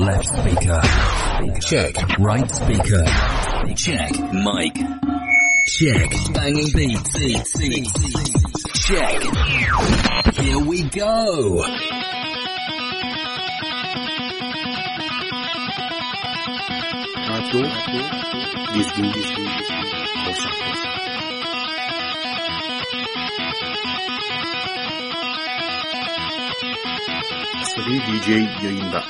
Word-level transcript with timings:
Left 0.00 0.24
speaker. 0.24 0.80
Check. 1.60 2.18
Right 2.18 2.50
speaker. 2.50 3.04
Check. 3.76 4.12
Mic. 4.32 4.74
Check. 5.66 6.10
Banging 6.32 6.72
beats. 6.72 7.12
Check. 8.80 9.22
Here 10.36 10.58
we 10.58 10.84
go. 10.84 11.62
Seri 27.74 28.00
DJ 28.06 28.28
yayında. 28.62 29.04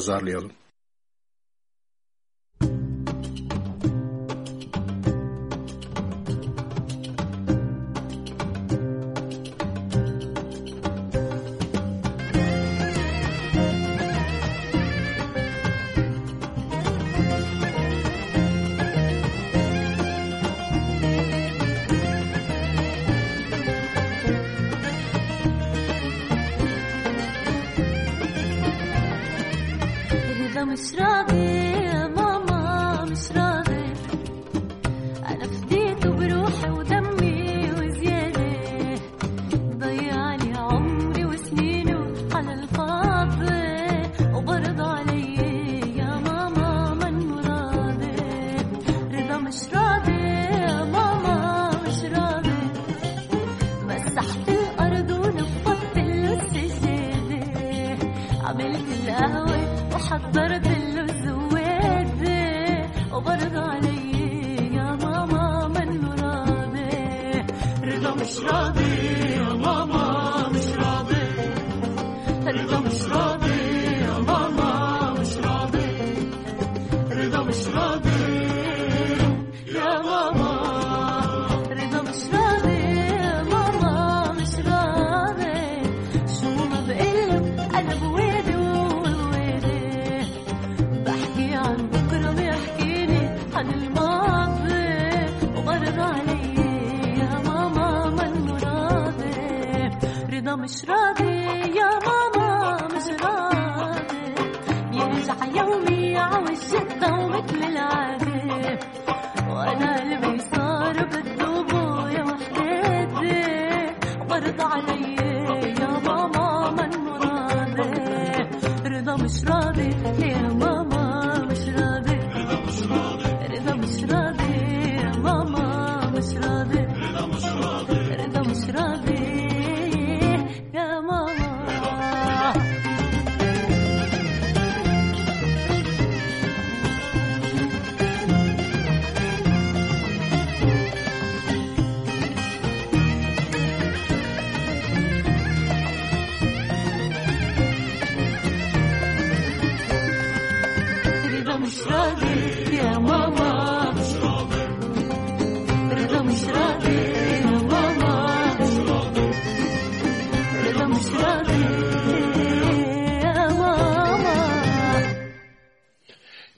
pazarlayalım. 0.00 0.52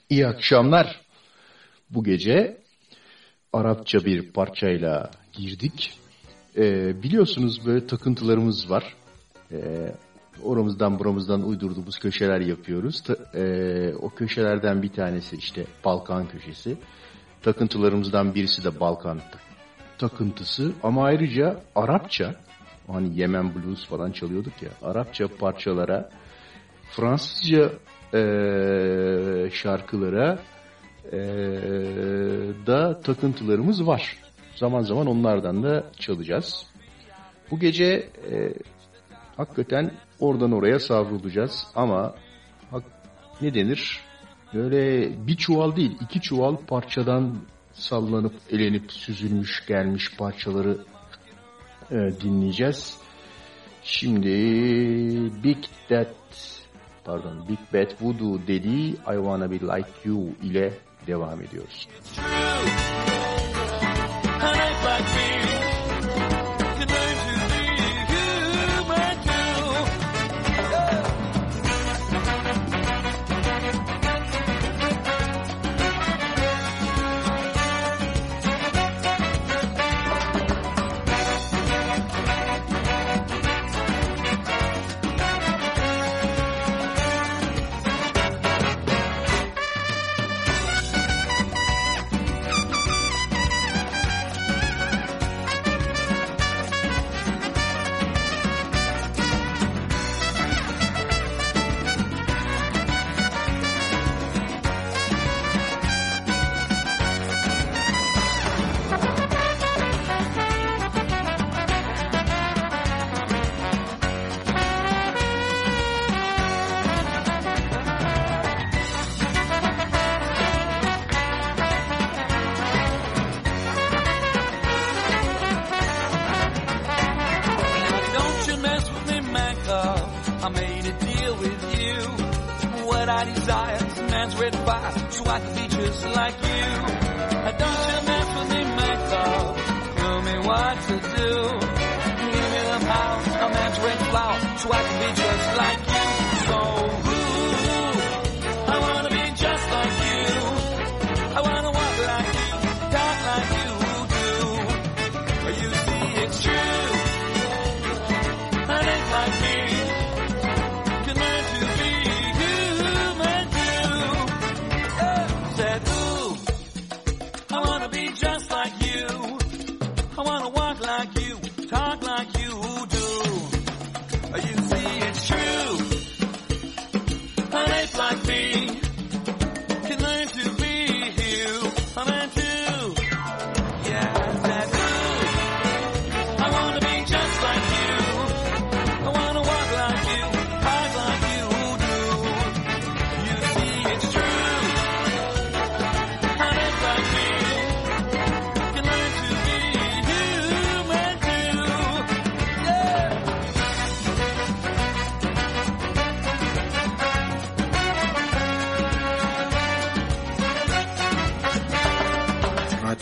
İyi 0.09 0.27
akşamlar. 0.27 1.01
Bu 1.89 2.03
gece 2.03 2.57
Arapça 3.53 4.05
bir 4.05 4.31
parçayla 4.31 5.11
girdik. 5.33 5.99
Ee, 6.57 7.03
biliyorsunuz 7.03 7.65
böyle 7.65 7.87
takıntılarımız 7.87 8.69
var. 8.69 8.95
Ee, 9.51 9.57
oramızdan 10.43 10.99
buramızdan 10.99 11.47
uydurduğumuz 11.47 11.99
köşeler 11.99 12.39
yapıyoruz. 12.39 13.03
Ee, 13.35 13.93
o 14.01 14.09
köşelerden 14.09 14.81
bir 14.81 14.89
tanesi 14.89 15.35
işte 15.35 15.65
Balkan 15.85 16.27
köşesi. 16.27 16.77
Takıntılarımızdan 17.41 18.35
birisi 18.35 18.63
de 18.63 18.79
Balkan 18.79 19.17
ta- 19.17 19.39
takıntısı. 19.97 20.71
Ama 20.83 21.03
ayrıca 21.03 21.61
Arapça, 21.75 22.35
hani 22.87 23.19
Yemen 23.19 23.55
Blues 23.55 23.85
falan 23.85 24.11
çalıyorduk 24.11 24.61
ya. 24.61 24.69
Arapça 24.81 25.27
parçalara, 25.39 26.09
Fransızca 26.91 27.69
ee, 28.13 29.49
şarkılara 29.51 30.39
ee, 31.11 31.17
da 32.67 33.01
takıntılarımız 33.01 33.87
var. 33.87 34.17
Zaman 34.55 34.81
zaman 34.81 35.07
onlardan 35.07 35.63
da 35.63 35.83
çalacağız. 35.99 36.65
Bu 37.51 37.59
gece 37.59 38.09
ee, 38.31 38.53
hakikaten 39.37 39.91
oradan 40.19 40.51
oraya 40.51 40.79
savrulacağız 40.79 41.67
ama 41.75 42.15
hak, 42.71 42.83
ne 43.41 43.53
denir? 43.53 43.99
Böyle 44.53 45.11
bir 45.27 45.37
çuval 45.37 45.75
değil, 45.75 45.97
iki 46.01 46.21
çuval 46.21 46.55
parçadan 46.67 47.37
sallanıp, 47.73 48.33
elenip, 48.49 48.91
süzülmüş, 48.91 49.65
gelmiş 49.67 50.15
parçaları 50.17 50.77
e, 51.91 51.95
dinleyeceğiz. 51.95 52.97
Şimdi 53.83 54.29
Big 55.43 55.57
That 55.89 56.15
pardon 57.05 57.47
Big 57.49 57.59
Bad 57.73 57.91
Voodoo 58.01 58.47
dediği 58.47 58.89
I 58.91 59.15
Wanna 59.15 59.51
Be 59.51 59.59
Like 59.59 59.89
You 60.05 60.27
ile 60.43 60.73
devam 61.07 61.41
ediyoruz. 61.41 61.87
It's 61.99 62.15
true. 62.15 63.22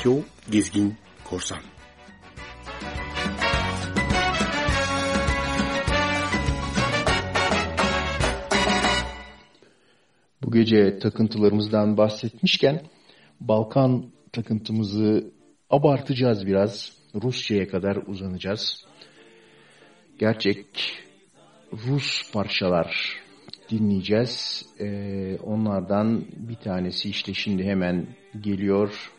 Tokyo 0.01 0.23
Gezgin 0.51 0.95
Korsan. 1.23 1.57
Bu 10.43 10.51
gece 10.51 10.99
takıntılarımızdan 10.99 11.97
bahsetmişken 11.97 12.81
Balkan 13.41 14.11
takıntımızı 14.31 15.31
abartacağız 15.69 16.47
biraz. 16.47 16.91
Rusya'ya 17.23 17.67
kadar 17.67 17.95
uzanacağız. 17.95 18.85
Gerçek 20.19 20.93
Rus 21.73 22.31
parçalar 22.31 23.19
dinleyeceğiz. 23.69 24.65
Ee, 24.79 25.37
onlardan 25.43 26.25
bir 26.35 26.55
tanesi 26.55 27.09
işte 27.09 27.33
şimdi 27.33 27.63
hemen 27.63 28.07
geliyor. 28.41 29.11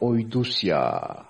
oydus 0.00 0.62
ya. 0.62 1.24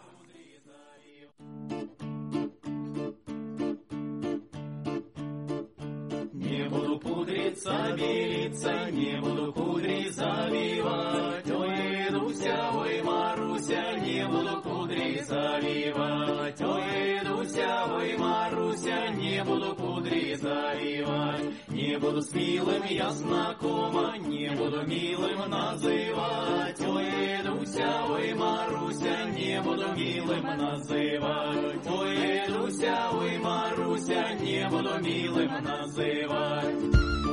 Не 6.32 6.68
буду 6.68 6.98
пудриться, 6.98 7.94
белиться, 7.96 8.90
не 8.90 9.20
буду 9.20 9.52
кудри 9.52 10.08
завивать. 10.10 11.50
Ой, 11.50 12.10
Дуся, 12.10 12.70
ой, 12.74 13.02
Маруся, 13.02 13.98
не 14.00 14.26
буду 14.26 14.62
кудри 14.62 15.22
завивать. 15.22 16.60
Ой, 16.60 17.20
Дуся, 17.24 17.86
ой, 17.94 18.16
Маруся, 18.18 19.08
не 19.14 19.44
буду 19.44 19.74
кудри 19.76 20.34
завивать. 20.34 21.67
Не 21.78 21.96
буду 21.96 22.20
смелым 22.22 22.82
я 22.90 23.08
знакома, 23.12 24.18
не 24.18 24.50
буду 24.50 24.82
милым 24.82 25.48
называть. 25.48 26.80
Ой, 26.80 27.06
Дуся, 27.44 28.04
ой, 28.10 28.34
Маруся, 28.34 29.30
не 29.30 29.62
буду 29.62 29.86
милым 29.94 30.42
называть. 30.42 31.86
Ой, 31.86 32.42
Дуся, 32.48 33.10
ой, 33.12 33.38
Маруся, 33.38 34.34
не 34.40 34.68
буду 34.68 34.98
милым 34.98 35.52
называть. 35.62 37.27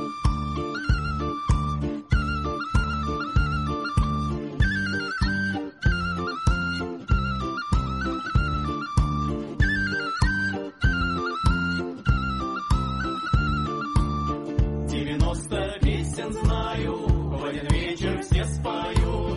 текста 15.48 16.32
знаю, 16.32 16.96
в 17.06 17.44
один 17.44 17.68
вечер 17.68 18.20
все 18.22 18.44
спою. 18.44 19.35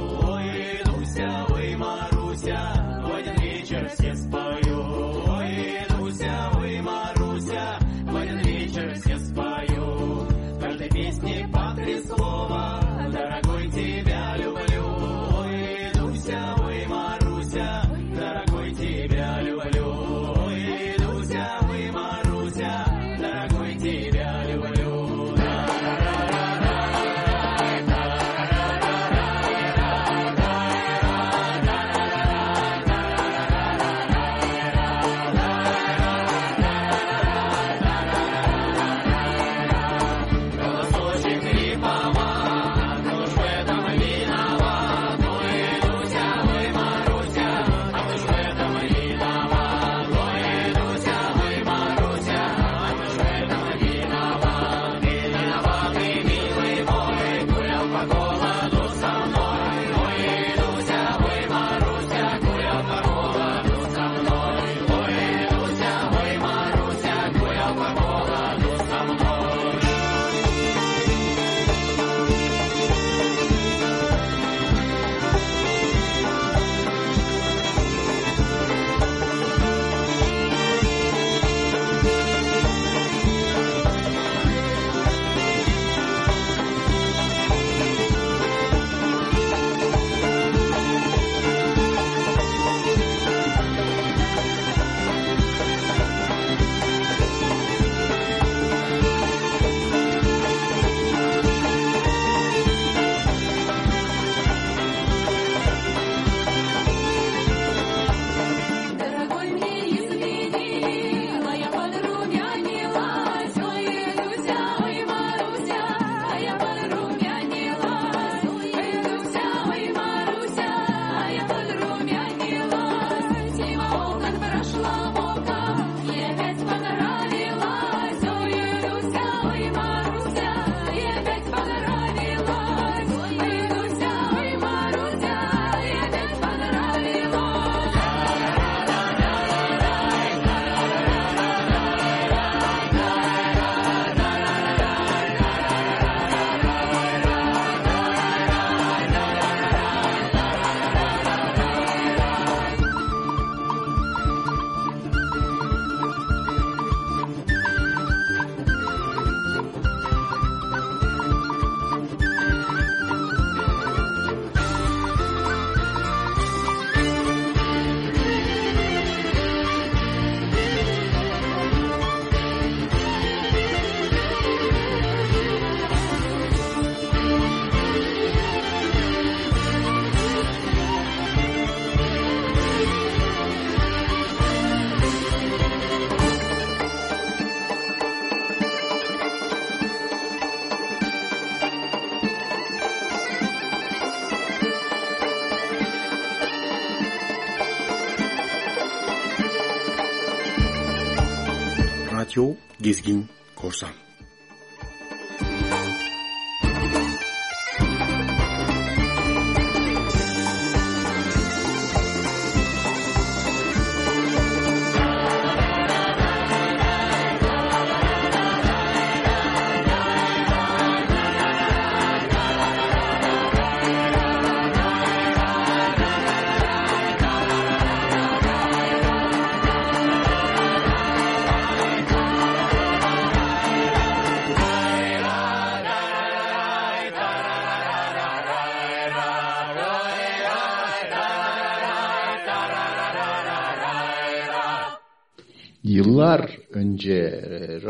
dizgin 202.89 203.29
korsan. 203.55 203.98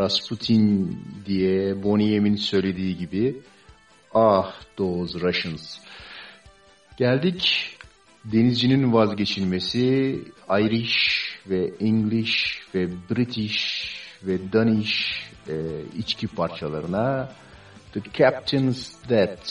Rasputin 0.10 0.98
diye 1.26 1.84
Bonnie 1.84 2.10
Yem'in 2.10 2.36
söylediği 2.36 2.98
gibi 2.98 3.36
ah 4.14 4.54
those 4.78 5.20
Russians. 5.20 5.78
Geldik 6.98 7.76
denizcinin 8.26 8.94
vazgeçilmesi 8.94 9.80
Irish 10.50 11.26
ve 11.50 11.72
English 11.80 12.62
ve 12.76 12.88
British 13.10 13.90
ve 14.24 14.54
Danish 14.54 15.24
e, 15.48 15.56
içki 15.98 16.28
parçalarına 16.28 17.34
The 17.94 18.02
Captain's 18.18 19.10
Death 19.10 19.50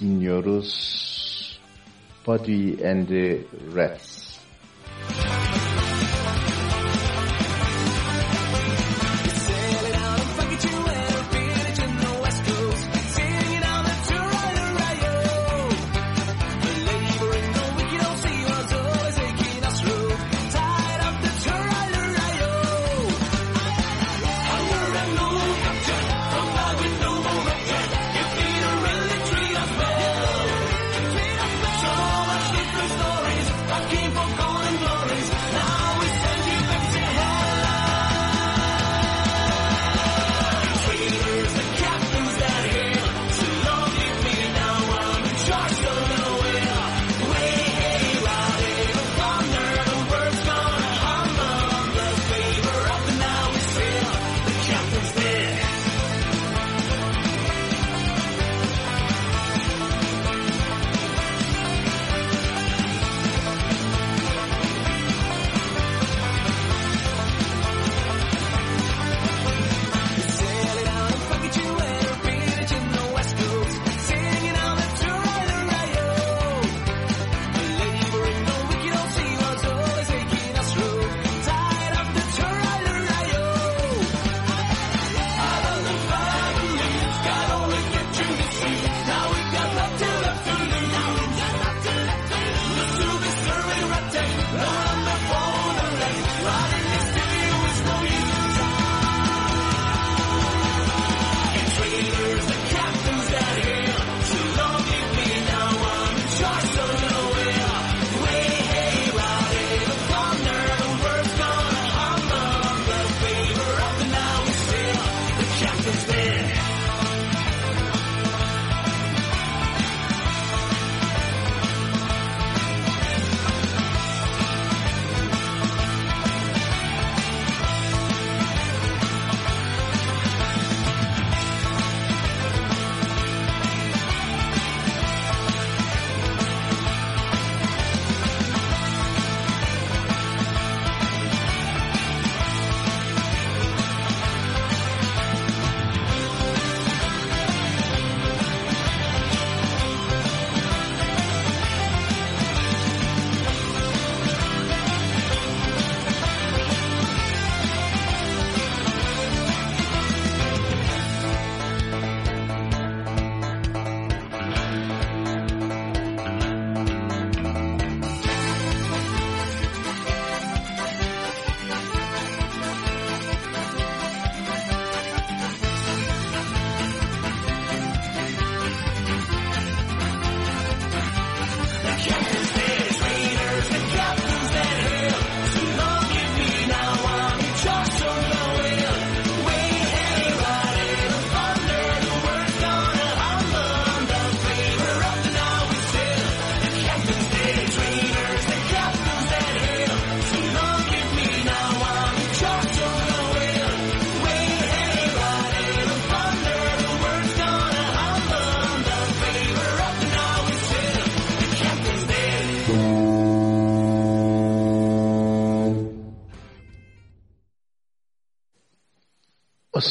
dinliyoruz. 0.00 1.14
Buddy 2.26 2.88
and 2.88 3.08
the 3.08 3.40
Rats. 3.76 4.23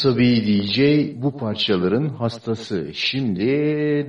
Asabi 0.03 0.45
DJ 0.45 0.79
bu 1.22 1.38
parçaların 1.38 2.10
hastası. 2.10 2.91
Şimdi 2.93 3.45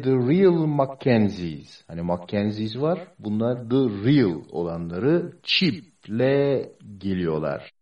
The 0.05 0.11
Real 0.11 0.67
Mackenzies. 0.67 1.85
Hani 1.89 2.03
Mackenzies 2.03 2.77
var. 2.77 2.99
Bunlar 3.19 3.69
The 3.71 3.77
Real 3.77 4.43
olanları 4.51 5.33
Chip'le 5.43 6.67
geliyorlar. 6.99 7.73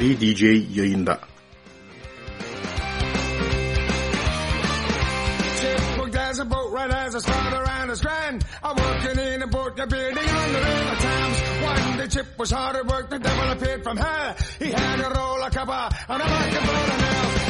Abi 0.00 0.16
DJ 0.20 0.42
yayında. 0.76 1.20
A 6.40 6.44
boat 6.44 6.72
right 6.72 6.90
as 6.90 7.14
I 7.14 7.18
start 7.18 7.52
around 7.52 7.88
the 7.88 7.96
strand. 7.96 8.44
I'm 8.62 8.76
working 8.76 9.18
in 9.18 9.42
a 9.42 9.46
boat, 9.46 9.76
you're 9.76 9.86
building 9.86 10.28
on 10.40 10.52
the 10.54 10.60
river 10.68 10.96
Thames. 11.04 11.38
One 11.70 11.98
day 11.98 12.08
chip 12.08 12.38
was 12.38 12.50
hard 12.50 12.76
at 12.76 12.86
work, 12.86 13.10
the 13.10 13.18
devil 13.18 13.50
appeared 13.50 13.82
from. 13.84 13.96
He 14.58 14.70
had 14.70 15.00
a 15.00 15.08
roll 15.18 15.42
copper 15.50 15.88
a. 16.08 16.24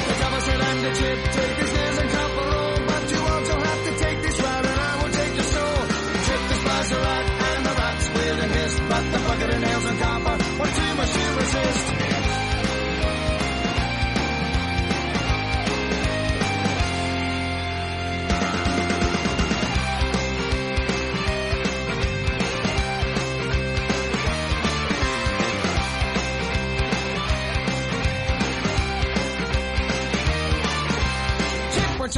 The 0.09 0.15
said, 0.47 0.61
and 0.61 0.81
the 0.87 0.93
chip, 0.99 1.19
take 1.39 1.57
nails 1.73 1.99
and 2.03 2.11
copper 2.11 2.47
roll. 2.51 2.79
But 2.91 3.05
you 3.13 3.21
also 3.33 3.55
have 3.69 3.83
to 3.87 3.93
take 4.05 4.19
this 4.27 4.41
rat 4.41 4.65
and 4.71 4.81
I 4.89 4.93
will 5.01 5.13
take 5.21 5.35
your 5.39 5.49
soul. 5.55 5.81
Chip 6.27 6.43
the 6.51 6.99
rat 7.07 7.27
and 7.49 7.63
the 7.67 7.73
rat 7.81 7.97
squealed 8.03 8.41
and 8.45 8.53
hissed. 8.59 8.81
But 8.91 9.05
the 9.13 9.19
bucket 9.27 9.55
of 9.55 9.61
nails 9.61 9.85
and 9.91 9.99
copper 10.01 10.37
was 10.61 10.71
too 10.79 10.93
much 10.99 11.13
resist. 11.39 12.10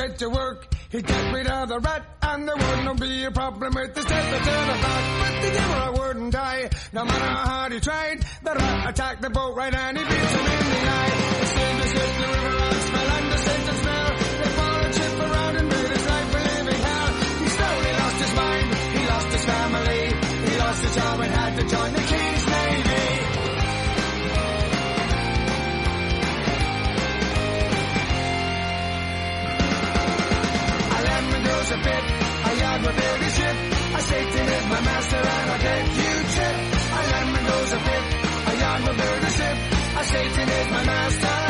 Set 0.03 0.19
to 0.19 0.31
work. 0.31 0.67
He'd 0.91 1.07
get 1.07 1.33
rid 1.33 1.47
of 1.47 1.69
the 1.69 1.79
rat, 1.79 2.03
and 2.23 2.49
there 2.49 2.57
wouldn't 2.57 3.01
be 3.01 3.23
a 3.23 3.31
problem 3.31 3.73
with 3.73 3.95
the 3.95 4.03
to 4.03 4.09
turn 4.09 4.69
it 4.75 4.83
back. 4.83 5.05
But 5.23 5.35
the 5.43 5.51
devil 5.55 6.03
wouldn't 6.03 6.33
die, 6.33 6.71
no 6.93 7.05
matter 7.05 7.25
how 7.25 7.47
hard 7.47 7.73
he 7.73 7.79
tried. 7.79 8.19
The 8.43 8.53
rat 8.53 8.91
attacked 8.91 9.23
the 9.23 9.31
boat 9.31 9.55
right, 9.55 9.73
and 9.73 9.97
he 9.97 10.03
beat 10.03 10.13
him 10.13 10.47
in 10.59 10.67
the 10.75 10.81
eye. 10.91 11.39
The 11.39 11.47
steam 11.47 11.77
escaped 11.87 12.19
the 12.19 12.29
river 12.35 12.57
and 12.67 12.83
smell, 12.83 13.11
and 13.17 13.33
the 13.33 13.39
scent 13.39 13.69
and 13.69 13.79
smell. 13.79 14.09
They 14.43 14.51
followed 14.59 14.93
Chip 14.93 15.21
around 15.21 15.57
and 15.57 15.69
made 15.69 15.91
his 15.95 16.07
life 16.09 16.35
a 16.35 16.41
living 16.51 16.83
hell. 16.83 17.11
He 17.43 17.49
slowly 17.59 17.93
lost 18.03 18.19
his 18.25 18.35
mind, 18.35 18.75
he 18.75 19.07
lost 19.07 19.29
his 19.37 19.45
family, 19.45 20.03
he 20.51 20.59
lost 20.59 20.83
his 20.83 20.95
job 20.97 21.21
and 21.21 21.33
had 21.33 21.53
to 21.61 21.65
join 21.77 21.93
the 21.93 22.03
King's 22.11 22.32
knows 31.63 31.71
a 31.71 31.77
bit. 31.77 32.05
I 32.45 32.53
yard 32.61 32.83
my 32.83 32.93
baby 32.93 33.29
ship. 33.31 33.57
I 33.95 34.01
Satan 34.01 34.49
is 34.49 34.67
my 34.67 34.81
master 34.81 35.17
and 35.17 35.51
I 35.51 35.59
bet 35.59 35.87
you 36.01 36.13
Chip. 36.35 36.57
I 36.93 37.11
land 37.13 37.33
my 37.33 37.43
nose 37.43 37.73
a 37.73 37.79
bit. 37.79 38.05
I 38.47 38.53
yard 38.61 38.83
my 38.83 38.93
baby 39.03 39.31
ship. 39.31 39.57
I 39.97 40.03
Satan 40.03 40.49
is 40.49 40.71
my 40.71 40.85
master. 40.85 41.42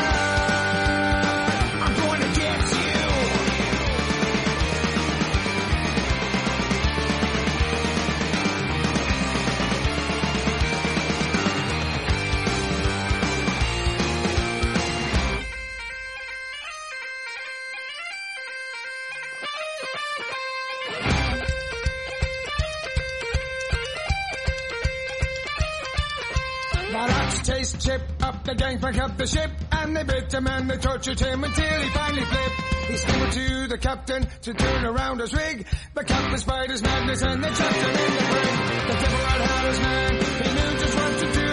Chased 27.62 27.80
Chip 27.86 28.02
up 28.22 28.42
the 28.44 28.54
gangplank 28.54 28.98
of 29.00 29.16
the 29.16 29.26
ship, 29.26 29.50
and 29.70 29.96
they 29.96 30.02
bit 30.02 30.32
him 30.32 30.46
and 30.48 30.68
they 30.68 30.76
tortured 30.78 31.20
him 31.20 31.44
until 31.44 31.80
he 31.80 31.88
finally 31.90 32.24
flipped. 32.24 32.60
He 32.88 32.96
stumbled 32.96 33.32
to 33.32 33.66
the 33.68 33.78
captain 33.78 34.26
to 34.42 34.54
turn 34.54 34.84
around 34.84 35.20
his 35.20 35.32
rig. 35.32 35.66
The 35.94 36.02
captain 36.04 36.38
spied 36.38 36.70
his 36.70 36.82
madness 36.82 37.22
and 37.22 37.44
they 37.44 37.48
chucked 37.48 37.76
him 37.76 37.90
in 37.90 38.12
the 38.18 38.24
brig. 38.32 38.52
The 38.88 38.96
devil 39.02 39.18
had 39.22 39.64
his 39.68 39.80
man, 39.80 40.12
he 40.12 40.48
knew 40.58 40.80
just 40.82 40.96
what 40.96 41.18
to 41.22 41.28
do. 41.32 41.52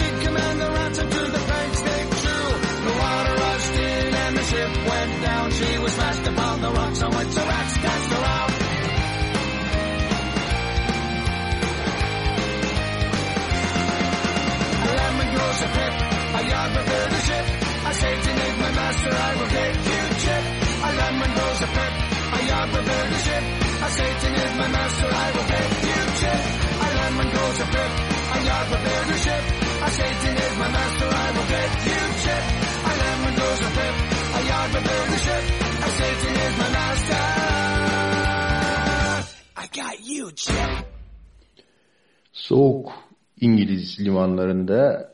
He'd 0.00 0.26
command 0.26 0.60
the 0.60 0.70
rats 0.70 0.98
into 0.98 1.20
the 1.20 1.42
planks 1.48 1.80
they 1.82 2.02
drew. 2.22 2.48
The 2.86 2.94
water 2.98 3.34
rushed 3.34 3.76
in 3.76 4.14
and 4.14 4.36
the 4.36 4.44
ship 4.44 4.70
went 4.88 5.22
down. 5.22 5.50
She 5.50 5.78
was 5.78 5.92
smashed 5.92 6.26
upon 6.28 6.61
Satan 23.98 24.34
is 24.44 24.52
my 24.60 24.68
master, 24.76 25.08
I 25.24 25.28
will 25.34 25.48
get 25.52 25.68
you 25.88 26.00
chip. 26.20 26.42
Lemon 26.96 27.28
grows 27.34 27.58
a 27.60 27.66
pip, 27.74 27.92
a 28.34 28.38
yard 28.48 28.66
will 28.70 28.82
build 28.86 29.08
a 29.14 29.18
ship. 29.24 29.44
A 29.86 29.90
Satan 29.98 30.34
is 30.44 30.54
my 30.62 30.68
master, 30.76 31.08
I 31.24 31.28
will 31.34 31.48
get 31.54 31.70
you 31.90 32.02
chip. 32.22 32.44
Lemon 33.00 33.34
grows 33.38 33.62
a 33.68 33.70
pip, 33.76 33.94
a 34.38 34.40
yard 34.50 34.70
will 34.74 34.84
build 34.88 35.08
a 35.16 35.18
ship. 35.24 35.44
A 35.86 35.88
Satan 35.98 36.34
is 36.46 36.54
my 36.60 36.68
master. 36.78 37.24
I 39.62 39.64
got 39.78 39.96
you, 40.10 40.30
chip. 40.42 40.86
Soğuk 42.32 42.92
İngiliz 43.40 44.00
limanlarında 44.00 45.12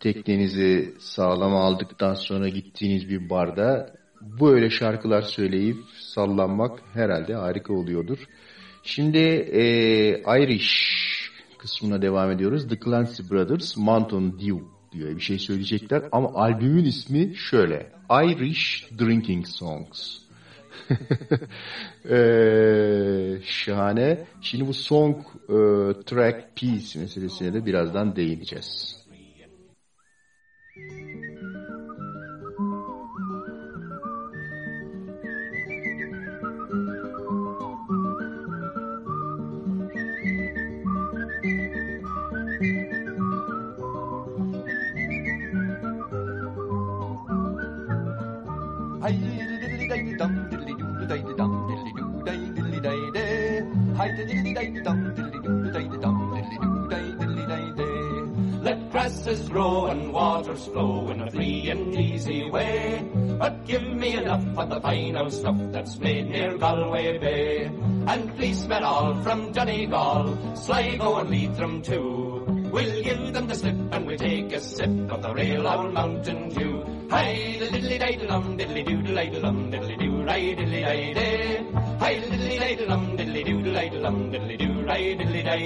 teknenizi 0.00 0.94
sağlam 1.00 1.56
aldıktan 1.56 2.14
sonra 2.14 2.48
gittiğiniz 2.48 3.08
bir 3.08 3.30
barda 3.30 3.94
böyle 4.40 4.70
şarkılar 4.70 5.22
söyleyip 5.22 5.76
sallanmak 5.98 6.80
herhalde 6.94 7.34
harika 7.34 7.72
oluyordur. 7.72 8.18
Şimdi 8.82 9.18
e, 9.18 9.62
Irish 10.42 11.04
kısmına 11.58 12.02
devam 12.02 12.30
ediyoruz. 12.30 12.68
The 12.68 12.78
Clancy 12.84 13.22
Brothers 13.30 13.76
Mountain 13.76 14.32
Dew 14.32 14.64
diyor 14.92 15.16
bir 15.16 15.20
şey 15.20 15.38
söyleyecekler 15.38 16.02
ama 16.12 16.34
albümün 16.34 16.84
ismi 16.84 17.36
şöyle 17.36 17.92
Irish 18.10 18.90
Drinking 18.98 19.46
Songs. 19.46 20.18
Ee, 22.10 23.38
şahane. 23.44 24.26
Şimdi 24.40 24.66
bu 24.66 24.74
song 24.74 25.16
e, 25.48 25.56
track 26.06 26.56
piece 26.56 27.00
meselesine 27.00 27.54
de 27.54 27.66
birazdan 27.66 28.16
değineceğiz. 28.16 29.04
Hi 30.76 31.03
Let 58.64 58.90
grasses 58.92 59.48
grow 59.48 59.86
and 59.86 60.12
waters 60.12 60.66
flow 60.66 61.08
in 61.08 61.22
a 61.22 61.30
free 61.30 61.70
and 61.70 61.96
easy 61.96 62.50
way. 62.50 63.08
But 63.38 63.64
give 63.64 63.82
me 63.82 64.18
enough 64.18 64.44
of 64.58 64.68
the 64.68 64.80
fine 64.82 65.16
old 65.16 65.32
stuff 65.32 65.56
that's 65.72 65.98
made 65.98 66.28
near 66.28 66.58
Galway 66.58 67.16
Bay. 67.16 67.64
And 68.06 68.28
policemen 68.36 68.84
all 68.84 69.14
from 69.22 69.52
Donegal, 69.52 70.54
Sligo 70.54 71.16
and 71.20 71.30
Leitrim 71.30 71.80
too. 71.80 72.44
We'll 72.72 73.02
give 73.02 73.32
them 73.32 73.46
the 73.46 73.54
slip 73.54 73.76
and 73.90 74.06
we'll 74.06 74.18
take 74.18 74.52
a 74.52 74.60
sip 74.60 75.10
of 75.10 75.22
the 75.22 75.32
real 75.32 75.66
old 75.66 75.94
Mountain 75.94 76.50
Dew. 76.50 76.84
Hi, 77.08 77.56
diddly 77.58 77.98
diddly 77.98 78.28
dum 78.28 78.58
diddly 78.58 78.84
doo 78.84 79.00
diddly 79.00 79.40
dum 79.40 79.70
diddly 79.72 79.96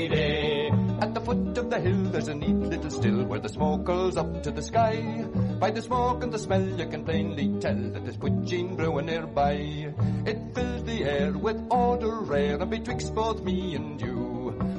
doo. 0.09 0.71
At 1.01 1.15
the 1.15 1.21
foot 1.21 1.59
of 1.59 1.71
the 1.71 1.81
hill 1.81 2.03
there's 2.11 2.29
a 2.29 2.35
neat 2.35 2.57
little 2.57 2.91
still 2.91 3.25
where 3.25 3.39
the 3.39 3.49
smoke 3.49 3.87
curls 3.87 4.17
up 4.17 4.43
to 4.43 4.51
the 4.51 4.63
sky. 4.63 5.25
By 5.61 5.71
the 5.71 5.83
smoke 5.83 6.23
and 6.25 6.33
the 6.33 6.39
smell 6.39 6.63
you 6.63 6.87
can 6.87 7.05
plainly 7.05 7.55
tell 7.61 7.77
that 7.77 8.05
there's 8.05 8.17
poaching 8.17 8.77
brewing 8.77 9.07
nearby. 9.07 9.93
It 10.27 10.39
fills 10.55 10.85
the 10.85 11.05
air 11.05 11.33
with 11.33 11.63
odor 11.71 12.21
rare 12.21 12.61
and 12.61 12.71
betwixt 12.71 13.15
both 13.15 13.43
me 13.43 13.75
and 13.77 14.01
you. 14.01 14.38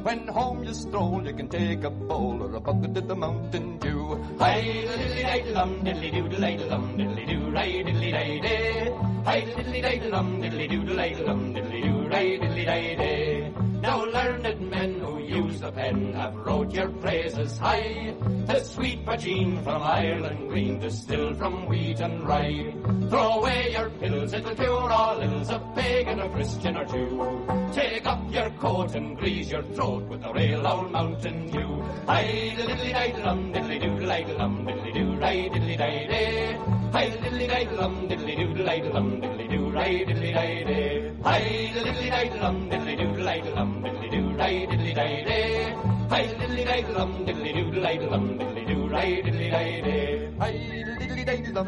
When 0.09 0.27
home 0.27 0.63
you 0.63 0.73
stroll 0.73 1.23
you 1.23 1.33
can 1.33 1.47
take 1.49 1.83
a 1.83 1.91
bowl 1.91 2.41
or 2.41 2.55
a 2.55 2.59
bucket 2.59 2.97
of 2.97 3.07
the 3.07 3.15
Mountain 3.15 3.77
Dew. 3.77 4.17
Hi, 4.39 4.59
diddly 4.89 5.21
diddly 5.21 5.53
dum 5.53 5.75
diddly 5.85 6.09
doo 6.15 6.23
diddly 6.31 6.67
dum 6.67 6.97
diddly 6.97 7.27
doo 7.29 7.51
ray 7.51 7.83
diddly 7.83 8.41
day. 8.41 8.91
Hi, 9.25 9.41
diddly 9.41 9.83
diddly 9.83 10.09
dum 10.09 10.41
diddly 10.41 10.67
doo 10.67 10.81
diddly 10.81 11.25
dum 11.27 11.53
diddly 11.53 11.83
doo 11.83 12.07
ray 12.09 12.39
diddly 12.39 12.65
day. 12.65 13.68
Now 13.81 14.03
learned 14.03 14.69
men 14.69 14.99
who 14.99 15.19
use 15.19 15.61
the 15.61 15.71
pen 15.71 16.13
have 16.13 16.35
wrote 16.35 16.73
your 16.73 16.89
praises 16.89 17.57
high. 17.57 18.13
The 18.45 18.59
sweet 18.59 19.05
poteen 19.05 19.63
from 19.63 19.81
Ireland 19.81 20.49
green, 20.49 20.79
distilled 20.79 21.37
from 21.37 21.65
wheat 21.67 21.99
and 22.01 22.27
rye. 22.27 22.73
Throw 23.09 23.39
away 23.39 23.71
your 23.71 23.89
pills, 23.91 24.33
it'll 24.33 24.55
cure 24.55 24.91
all 24.91 25.21
ills, 25.21 25.49
a 25.49 25.59
pagan, 25.75 26.19
a 26.19 26.29
Christian 26.29 26.75
or 26.75 26.85
Jew. 26.85 27.45
Take 27.73 28.05
up 28.05 28.21
your 28.31 28.49
coat 28.51 28.95
and 28.95 29.17
grease 29.17 29.49
your 29.49 29.63
throat 29.63 30.03
with 30.09 30.23
a 30.25 30.33
real 30.33 30.67
old 30.67 30.91
mountain 30.91 31.47
dew. 31.49 31.81
Hi, 32.05 32.23
diddly 32.57 32.93
diddly 32.93 33.23
dum, 33.23 33.53
diddly 33.53 33.79
doo, 33.81 34.05
diddly 34.05 34.37
dum, 34.37 34.65
diddly 34.65 34.93
doo, 34.93 35.11
diddly 35.17 35.77
day 35.77 36.07
day. 36.07 36.57
Hi, 36.91 37.09
diddly 37.11 37.47
diddly 37.47 37.77
dum, 37.77 38.09
diddly 38.09 38.35
doo, 38.35 38.53
diddly 38.53 38.91
dum, 38.91 39.21
diddly 39.21 39.48
doo, 39.69 39.79
right, 39.79 40.07
diddly 40.07 40.33
day 40.33 40.63
day. 40.63 41.13
Hi, 41.23 41.71
diddly 41.73 41.93
diddly 41.93 42.39
dum, 42.41 42.69
diddly 42.69 42.95
doo, 42.97 43.13
diddly 43.15 43.55
dum, 43.55 43.83
diddly 43.83 44.09
doo, 44.11 44.37
right, 44.37 44.69
diddly 44.69 44.95
day 44.95 45.25
day. 45.25 45.73
Hi, 46.09 46.23
diddly 46.39 46.63
diddly 46.65 46.93
dum, 46.95 47.11
diddly 47.27 47.51
doo, 47.53 47.71
diddly 47.71 47.95
dum, 47.99 48.25
diddly 48.39 48.63
doo, 48.69 48.87
right, 48.89 49.25
diddly 49.25 49.49
day 49.51 49.81
day. 49.81 50.31
Hi, 50.39 50.51
diddly 50.99 51.25
diddly 51.25 51.55
dum. 51.55 51.67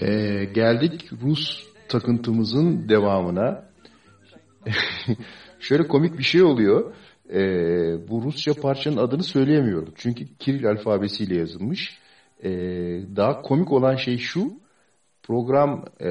Ee, 0.00 0.44
geldik 0.54 1.10
Rus 1.22 1.66
takıntımızın 1.88 2.88
devamına. 2.88 3.64
Şöyle 5.60 5.88
komik 5.88 6.18
bir 6.18 6.22
şey 6.22 6.42
oluyor. 6.42 6.94
Ee, 7.30 8.08
bu 8.08 8.22
Rusça 8.22 8.54
parçanın 8.54 8.96
adını 8.96 9.22
söyleyemiyorum. 9.22 9.94
Çünkü 9.96 10.36
Kiril 10.38 10.68
alfabesiyle 10.68 11.34
yazılmış. 11.36 11.98
Ee, 12.44 12.50
daha 13.16 13.42
komik 13.42 13.72
olan 13.72 13.96
şey 13.96 14.18
şu. 14.18 14.61
Program 15.22 15.84
e, 16.00 16.10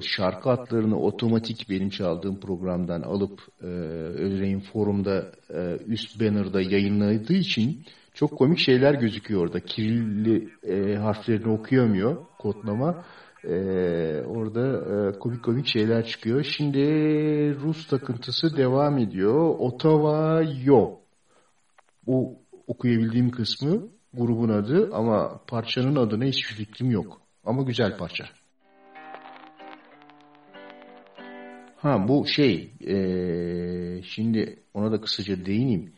şarkı 0.00 0.48
hatlarını 0.48 1.00
otomatik 1.00 1.70
benim 1.70 1.90
çaldığım 1.90 2.40
programdan 2.40 3.02
alıp 3.02 3.40
e, 3.62 3.66
Özrey'in 3.66 4.60
forumda 4.60 5.32
e, 5.50 5.76
üst 5.86 6.20
banner'da 6.20 6.62
yayınladığı 6.62 7.34
için 7.34 7.84
çok 8.14 8.38
komik 8.38 8.58
şeyler 8.58 8.94
gözüküyor 8.94 9.42
orada. 9.42 9.60
Kirilli 9.60 10.48
e, 10.62 10.96
harflerini 10.96 11.48
okuyamıyor 11.52 12.16
kodlama. 12.38 13.04
E, 13.44 13.56
orada 14.26 14.66
e, 14.68 15.18
komik 15.18 15.44
komik 15.44 15.66
şeyler 15.66 16.06
çıkıyor. 16.06 16.42
Şimdi 16.42 16.80
Rus 17.60 17.86
takıntısı 17.86 18.56
devam 18.56 18.98
ediyor. 18.98 19.54
Ottawa 19.58 20.42
Yo. 20.64 20.90
Bu 22.06 22.36
okuyabildiğim 22.66 23.30
kısmı 23.30 23.88
grubun 24.16 24.48
adı 24.48 24.90
ama 24.94 25.40
parçanın 25.46 25.96
adına 25.96 26.24
hiçbir 26.24 26.54
fikrim 26.54 26.90
yok. 26.90 27.20
Ama 27.44 27.62
güzel 27.62 27.96
parça. 27.96 28.24
Ha 31.76 32.08
bu 32.08 32.26
şey 32.26 32.70
eee, 32.80 34.02
şimdi 34.04 34.56
ona 34.74 34.92
da 34.92 35.00
kısaca 35.00 35.46
değineyim. 35.46 35.92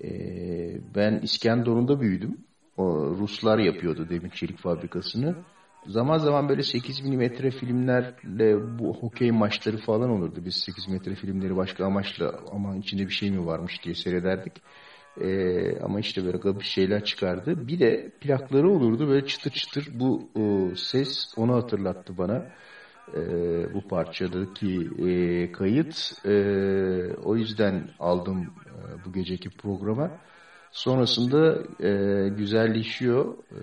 Eee, 0.00 0.80
ben 0.94 1.20
İskenderun'da 1.22 2.00
büyüdüm. 2.00 2.38
O 2.76 2.84
Ruslar 3.18 3.58
yapıyordu 3.58 4.08
demir 4.10 4.30
çelik 4.30 4.58
fabrikasını. 4.58 5.34
Zaman 5.86 6.18
zaman 6.18 6.48
böyle 6.48 6.62
8 6.62 7.00
milimetre 7.00 7.50
filmlerle 7.50 8.78
bu 8.78 8.94
hokey 8.94 9.30
maçları 9.30 9.76
falan 9.76 10.10
olurdu. 10.10 10.40
Biz 10.44 10.54
8 10.54 10.88
metre 10.88 11.14
filmleri 11.14 11.56
başka 11.56 11.84
amaçla 11.86 12.34
ama 12.52 12.76
içinde 12.76 13.02
bir 13.02 13.12
şey 13.12 13.30
mi 13.30 13.46
varmış 13.46 13.84
diye 13.84 13.94
seyrederdik. 13.94 14.52
Ee, 15.20 15.80
ama 15.80 16.00
işte 16.00 16.24
böyle 16.24 16.38
garip 16.38 16.62
şeyler 16.62 17.04
çıkardı. 17.04 17.68
Bir 17.68 17.80
de 17.80 18.10
plakları 18.20 18.70
olurdu 18.70 19.08
böyle 19.08 19.26
çıtır 19.26 19.50
çıtır 19.50 19.88
bu 19.94 20.28
o, 20.34 20.74
ses 20.74 21.34
onu 21.36 21.54
hatırlattı 21.54 22.18
bana. 22.18 22.46
Ee, 23.14 23.74
bu 23.74 23.88
parçadaki 23.88 24.88
e, 25.08 25.52
kayıt. 25.52 26.12
Ee, 26.26 27.14
o 27.24 27.36
yüzden 27.36 27.88
aldım 27.98 28.42
e, 28.42 29.04
bu 29.04 29.12
geceki 29.12 29.50
programa. 29.50 30.10
Sonrasında 30.70 31.58
e, 31.80 32.28
güzelleşiyor. 32.28 33.34
E, 33.34 33.58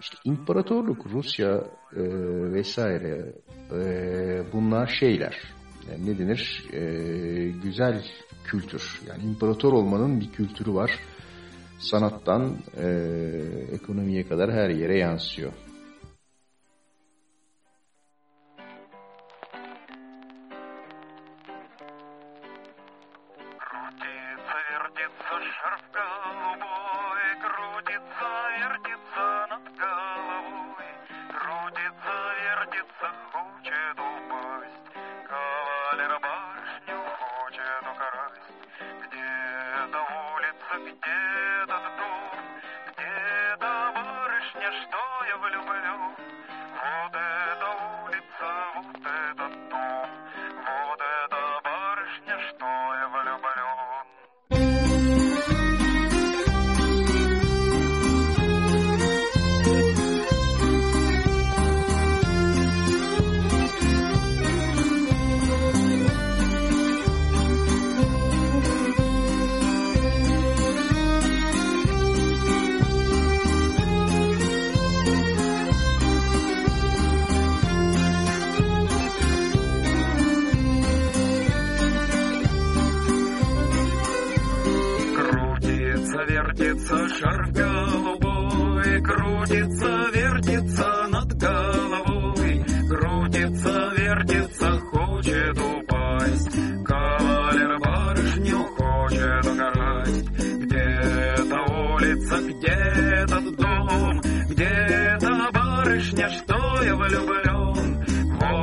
işte 0.00 0.16
imparatorluk, 0.24 1.06
Rusya 1.06 1.64
e, 1.96 2.02
vesaire 2.52 3.32
e, 3.72 4.42
bunlar 4.52 4.86
şeyler. 4.86 5.38
Yani 5.90 6.06
ne 6.06 6.18
denir? 6.18 6.64
E, 6.72 6.80
güzel 7.62 8.04
kültür. 8.44 9.00
Yani 9.08 9.22
imparator 9.22 9.72
olmanın 9.72 10.20
bir 10.20 10.32
kültürü 10.32 10.74
var. 10.74 10.90
Sanattan 11.78 12.56
e, 12.76 12.88
ekonomiye 13.72 14.28
kadar 14.28 14.52
her 14.52 14.70
yere 14.70 14.98
yansıyor. 14.98 15.52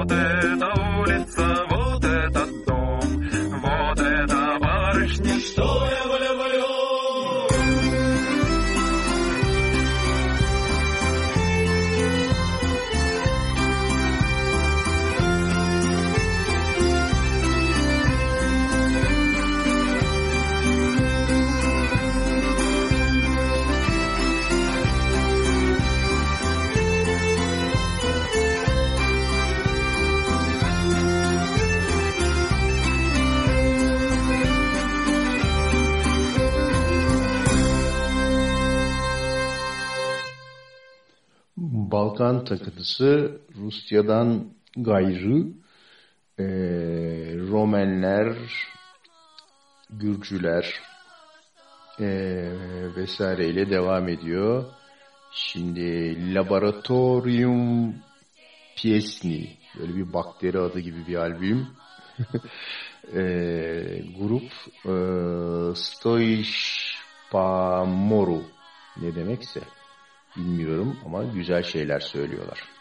Te 0.08 0.37
Balkan 42.18 42.46
takıntısı 42.46 43.42
Rusya'dan 43.56 44.54
gayrı 44.78 45.48
e, 46.40 46.46
Romenler, 47.50 48.38
Gürcüler 49.90 50.74
e, 52.00 52.06
vesaireyle 52.96 53.70
devam 53.70 54.10
ediyor. 54.10 54.66
Şimdi 55.32 56.16
Laboratorium 56.36 57.96
Piesni 58.76 59.58
böyle 59.80 59.96
bir 59.96 60.14
bakteri 60.14 60.60
adı 60.60 60.80
gibi 60.80 61.08
bir 61.08 61.16
albüm. 61.16 61.68
e, 63.14 63.22
grup 64.20 64.52
e, 64.86 64.94
Stoishpamoru 65.76 68.44
ne 69.02 69.16
demekse 69.16 69.62
bilmiyorum 70.38 70.98
ama 71.06 71.24
güzel 71.24 71.64
şeyler 71.64 72.00
söylüyorlar. 72.00 72.77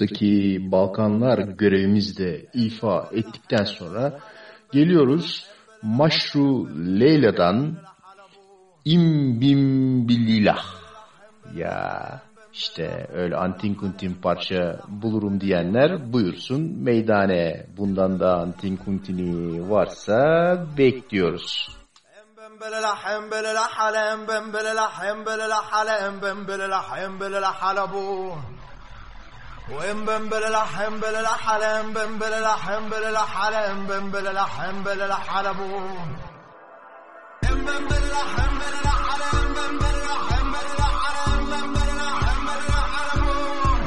Haftaki 0.00 0.58
Balkanlar 0.72 1.38
görevimizde 1.38 2.46
ifa 2.54 3.08
ettikten 3.12 3.64
sonra 3.64 4.20
geliyoruz 4.72 5.46
Maşru 5.82 6.68
Leyla'dan 7.00 7.76
İmbimbililah. 8.84 10.64
Ya 11.54 12.22
işte 12.52 13.08
öyle 13.12 13.36
antin 13.36 13.74
kuntin 13.74 14.14
parça 14.14 14.80
bulurum 14.88 15.40
diyenler 15.40 16.12
buyursun 16.12 16.82
meydane. 16.82 17.66
Bundan 17.76 18.20
da 18.20 18.36
antin 18.36 18.76
kuntini 18.76 19.70
varsa 19.70 20.18
bekliyoruz. 20.78 21.68
وإمبمبللح 29.72 30.80
إمبللح 30.80 31.48
بنبل 31.48 31.80
إمبمبللح 31.80 32.70
بل 32.70 33.36
على 33.40 33.72
بنبل 33.72 34.60
إمبللح 34.60 35.36
على 35.36 35.54
بوم 35.54 36.16
بنبل 37.42 37.72
إمبللح 38.46 38.98
على 39.12 39.24
إمبمبللح 39.40 40.22
بنبل 40.42 40.80
على 41.04 41.20
إمبمبللح 41.34 42.16
إمبللح 42.34 42.90
بنبل 42.96 43.22
بوم 43.22 43.80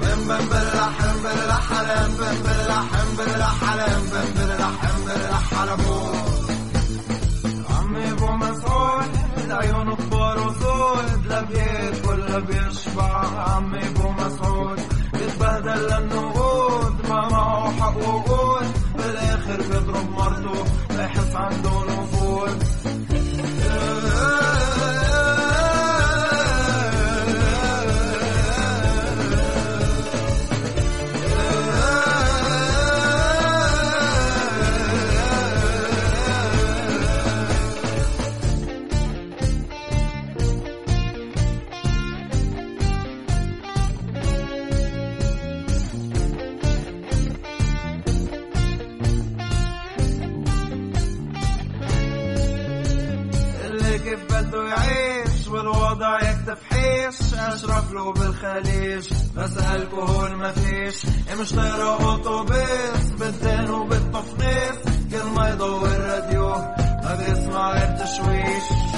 وإمبمبللح 0.00 0.94
إمبللح 1.10 1.64
بنبل 1.70 1.92
إمبمبللح 2.04 2.86
إمبللح 3.02 3.70
على 3.70 3.86
بنبل 3.96 4.84
إمبللح 4.90 5.60
على 5.60 5.76
بوم 5.76 6.24
عمي 7.70 8.12
بو 8.12 8.26
مسعود 8.26 9.10
العيون 9.44 9.92
الطويلة 9.92 10.13
لا 11.34 11.42
بياكل 11.42 12.20
لا 12.20 12.38
بيشبع 12.38 13.26
عمي 13.48 13.78
أبو 13.88 14.08
مسعود. 14.10 14.80
بيتبهدل 15.12 15.80
للنقود 15.90 17.08
ما 17.08 17.28
معه 17.28 17.70
حق 17.80 17.96
وقود. 17.96 18.66
بالآخر 18.96 19.56
بيضرب 19.56 20.10
مرته 20.10 20.64
ليحس 20.90 21.36
عنده 21.36 21.84
نفوذ. 21.84 22.73
يجيب 54.06 54.18
بلده 54.28 54.68
يعيش 54.68 55.48
والوضع 55.48 56.18
يكتف 56.20 56.58
حيش. 56.70 57.34
أشرف 57.34 57.92
له 57.92 58.12
بالخليج 58.12 59.08
بسألكو 59.36 60.00
هون 60.00 60.36
مفيش 60.36 61.06
مش 61.40 61.52
طيرة 61.52 62.02
أوتوبيس 62.12 63.10
بالدين 63.18 63.70
وبالتفنيس 63.70 64.78
كل 65.10 65.30
ما 65.36 65.48
يضوي 65.48 65.88
الراديو 65.96 66.48
ما 67.04 67.18
بيسمع 67.18 67.72
غير 67.72 67.96
تشويش 67.96 68.93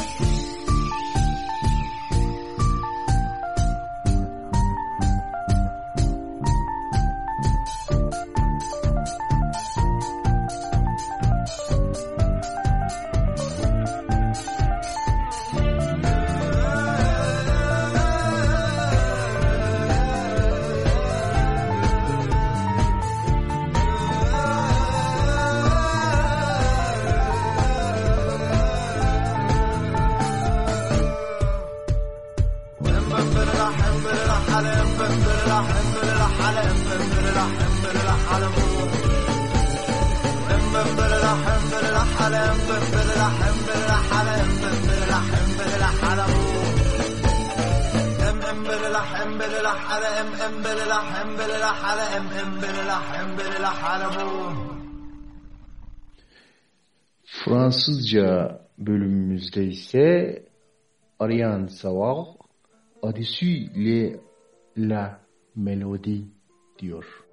Fransızca 57.86 58.60
bölümümüzde 58.78 59.66
ise 59.66 60.44
arayan 61.18 61.66
savoir 61.66 62.26
au-dessus 63.02 63.70
le 63.76 64.20
la 64.76 65.20
mélodie 65.56 66.24
diyor. 66.78 67.25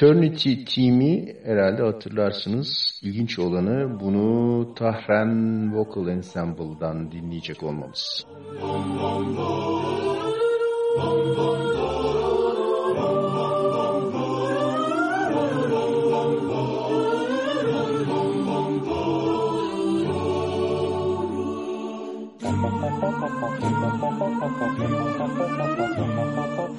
Eternity 0.00 0.64
Team'i 0.64 1.36
herhalde 1.44 1.82
hatırlarsınız. 1.82 3.00
İlginç 3.02 3.38
olanı 3.38 4.00
bunu 4.00 4.74
Tahren 4.74 5.76
Vocal 5.76 6.08
Ensemble'dan 6.08 7.12
dinleyecek 7.12 7.62
olmamız. 7.62 8.26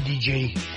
DJ. 0.07 0.76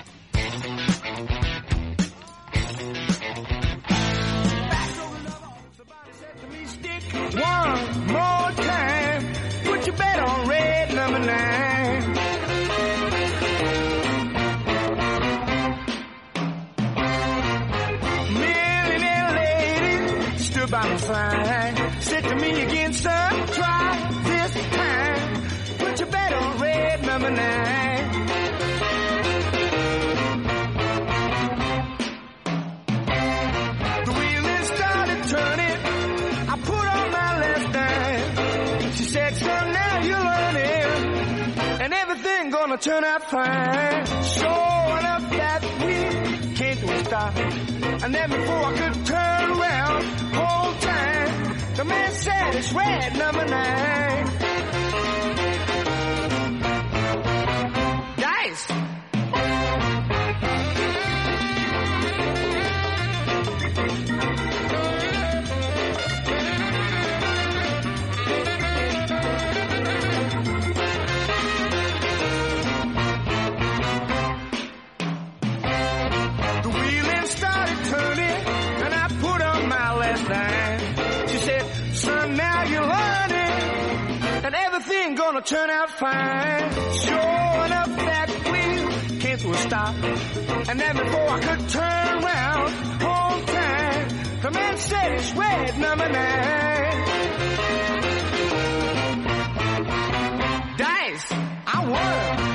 And 90.71 90.79
then 90.79 90.97
before 90.97 91.29
I 91.29 91.41
could 91.41 91.69
turn 91.69 92.25
around, 92.25 92.71
home 93.03 93.45
time, 93.47 94.09
the 94.41 94.51
man 94.53 94.77
said 94.77 95.13
it's 95.19 95.33
red 95.33 95.79
number 95.81 96.09
nine. 96.09 96.99
Dice, 100.79 101.27
I 101.67 101.79
won. 101.93 102.51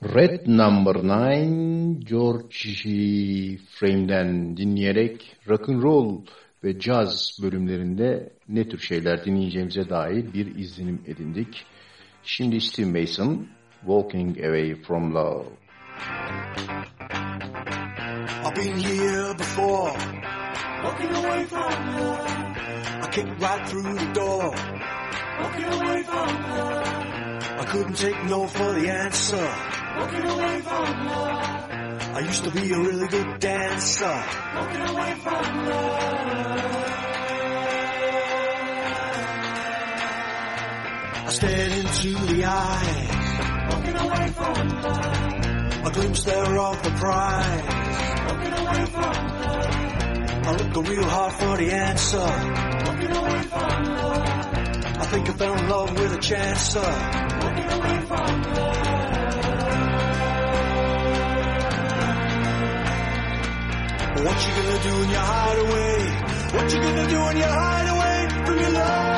Red 0.00 0.48
Number 0.48 1.02
9 1.02 2.00
George 2.00 3.58
Frame'den 3.78 4.56
dinleyerek 4.56 5.36
rock 5.48 5.68
and 5.68 5.82
roll 5.82 6.24
ve 6.64 6.78
caz 6.78 7.38
bölümlerinde 7.42 8.32
ne 8.48 8.68
tür 8.68 8.78
şeyler 8.78 9.24
dinleyeceğimize 9.24 9.88
dair 9.88 10.34
bir 10.34 10.54
izlenim 10.56 11.02
edindik. 11.06 11.64
Şimdi 12.22 12.60
Steve 12.60 13.00
Mason 13.00 13.48
Walking 13.80 14.38
Away 14.38 14.74
From 14.74 15.14
Love. 15.14 15.67
I've 18.44 18.54
been 18.54 18.78
here 18.78 19.34
before, 19.34 19.92
walking 20.84 21.14
away 21.14 21.44
from 21.44 21.96
love. 21.96 22.26
I 23.00 23.08
kicked 23.12 23.40
right 23.40 23.68
through 23.68 23.94
the 23.94 24.12
door, 24.12 24.54
walking 25.42 25.64
away 25.64 26.02
from 26.04 26.28
love. 26.50 26.88
I 27.60 27.64
couldn't 27.64 27.94
take 27.96 28.24
no 28.24 28.46
for 28.46 28.72
the 28.72 28.88
answer, 28.90 29.50
walking 29.98 30.24
away 30.24 30.60
from 30.60 31.06
love. 31.06 31.70
I 32.14 32.20
used 32.20 32.44
to 32.44 32.50
be 32.50 32.72
a 32.72 32.78
really 32.78 33.08
good 33.08 33.38
dancer, 33.40 34.24
walking 34.54 34.80
away 34.80 35.14
from 35.22 35.66
love. 35.66 36.08
I 41.26 41.30
stared 41.30 41.72
into 41.72 42.14
the 42.32 42.44
eyes, 42.44 43.74
walking 43.74 43.96
away 43.96 44.28
from 44.30 44.68
love. 44.82 45.37
A 45.88 45.90
glimpse 45.90 46.22
there 46.22 46.58
of 46.58 46.82
the 46.82 46.90
prize, 46.90 47.62
walking 48.26 48.52
away 48.52 48.84
from 48.92 49.12
love. 49.40 49.72
I 50.44 50.52
look 50.52 50.86
real 50.86 51.04
hard 51.04 51.32
for 51.32 51.56
the 51.56 51.72
answer. 51.72 52.18
Walking 52.18 53.16
away 53.16 53.42
from 53.44 53.84
love. 53.84 54.28
I 54.84 55.06
think 55.10 55.30
I 55.30 55.32
fell 55.32 55.54
in 55.56 55.68
love 55.70 55.98
with 55.98 56.12
a 56.12 56.18
chancer. 56.18 56.92
Walking 57.42 57.70
away 57.72 58.00
from 58.06 58.42
love. 58.52 58.68
What 64.26 64.38
you 64.44 64.52
gonna 64.58 64.82
do 64.82 64.94
in 65.04 65.08
your 65.08 65.24
hideaway? 65.32 65.96
What 66.52 66.66
you 66.74 66.80
gonna 66.82 67.08
do 67.08 67.28
in 67.30 67.36
your 67.38 67.48
hideaway 67.48 68.28
from 68.44 68.58
your 68.58 68.72
love? 68.72 69.08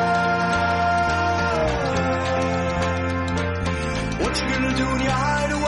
What 4.21 4.41
you 4.41 4.49
gonna 4.49 4.77
do 4.77 4.87
in 4.89 5.01
your 5.01 5.11
hideaway? 5.11 5.60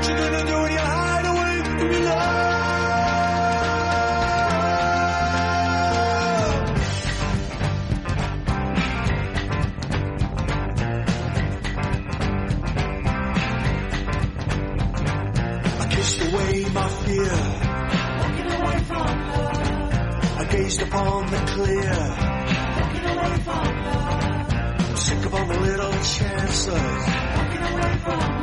What 0.00 0.08
you 0.08 0.16
gonna 0.16 0.46
do 0.46 0.64
in 0.64 0.72
your 0.72 0.80
hideaway 0.80 1.62
from 1.78 1.92
your 1.92 2.04
love? 2.04 3.20
I 15.72 15.86
kissed 15.90 16.20
away 16.22 16.64
my 16.72 16.88
fear. 17.04 17.36
Walking 18.20 18.50
away 18.58 18.78
from 18.84 19.06
love. 19.30 20.38
I 20.38 20.44
gazed 20.50 20.82
upon 20.82 21.26
the 21.30 21.38
clear. 21.52 21.92
Walking 22.80 23.06
away 23.12 23.34
from 23.44 23.64
love. 23.84 24.98
Sick 24.98 25.26
of 25.26 25.34
all 25.34 25.46
the 25.46 25.60
little 25.60 25.92
chances. 25.92 26.68
Walking 27.36 27.62
away 27.62 27.98
from 28.02 28.18
love. 28.18 28.39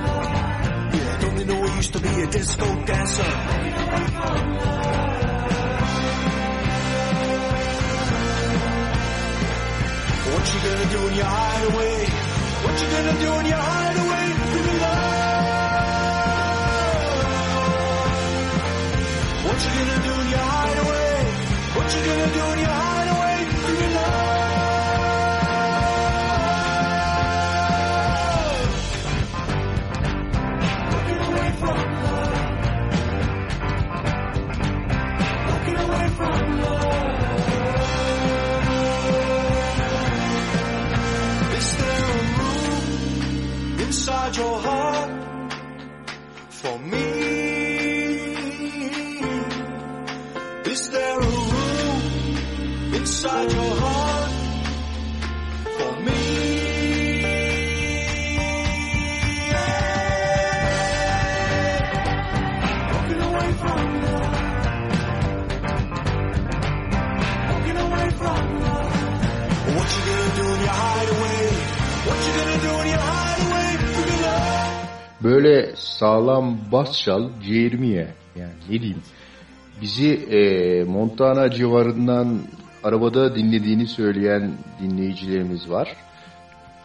Used 1.78 1.93
to 1.93 1.99
be 1.99 2.09
a 2.09 2.28
disco 2.28 2.65
dancer? 2.86 3.23
What 10.32 10.53
you 10.53 10.59
gonna 10.65 10.89
do 10.95 11.07
in 11.07 11.13
your 11.15 11.25
hideaway? 11.25 11.95
What 12.63 12.82
you 12.82 12.88
gonna 12.95 13.15
do 13.25 13.32
in 13.39 13.45
your 13.45 13.63
hideaway? 13.69 14.25
Me 14.65 14.73
love. 14.82 15.17
What 19.45 19.57
you 19.65 19.71
gonna 19.78 19.99
do 20.07 20.13
in 20.21 20.28
your 20.34 20.45
hideaway? 20.55 21.13
What 21.78 21.88
you 21.93 22.01
gonna 22.09 22.34
do 22.34 22.43
in 22.53 22.59
your 22.59 22.69
hideaway? 22.69 22.86
Your 44.38 44.61
heart 44.61 44.76
Böyle 75.38 75.75
sağlam 75.75 76.57
bas 76.71 77.01
çal 77.01 77.29
ciğerimi 77.43 77.88
ye. 77.88 78.07
Yani 78.35 78.53
ne 78.69 78.81
diyeyim. 78.81 79.01
Bizi 79.81 80.13
e, 80.13 80.83
Montana 80.83 81.51
civarından 81.51 82.39
arabada 82.83 83.35
dinlediğini 83.35 83.88
söyleyen 83.88 84.51
dinleyicilerimiz 84.81 85.69
var. 85.69 85.95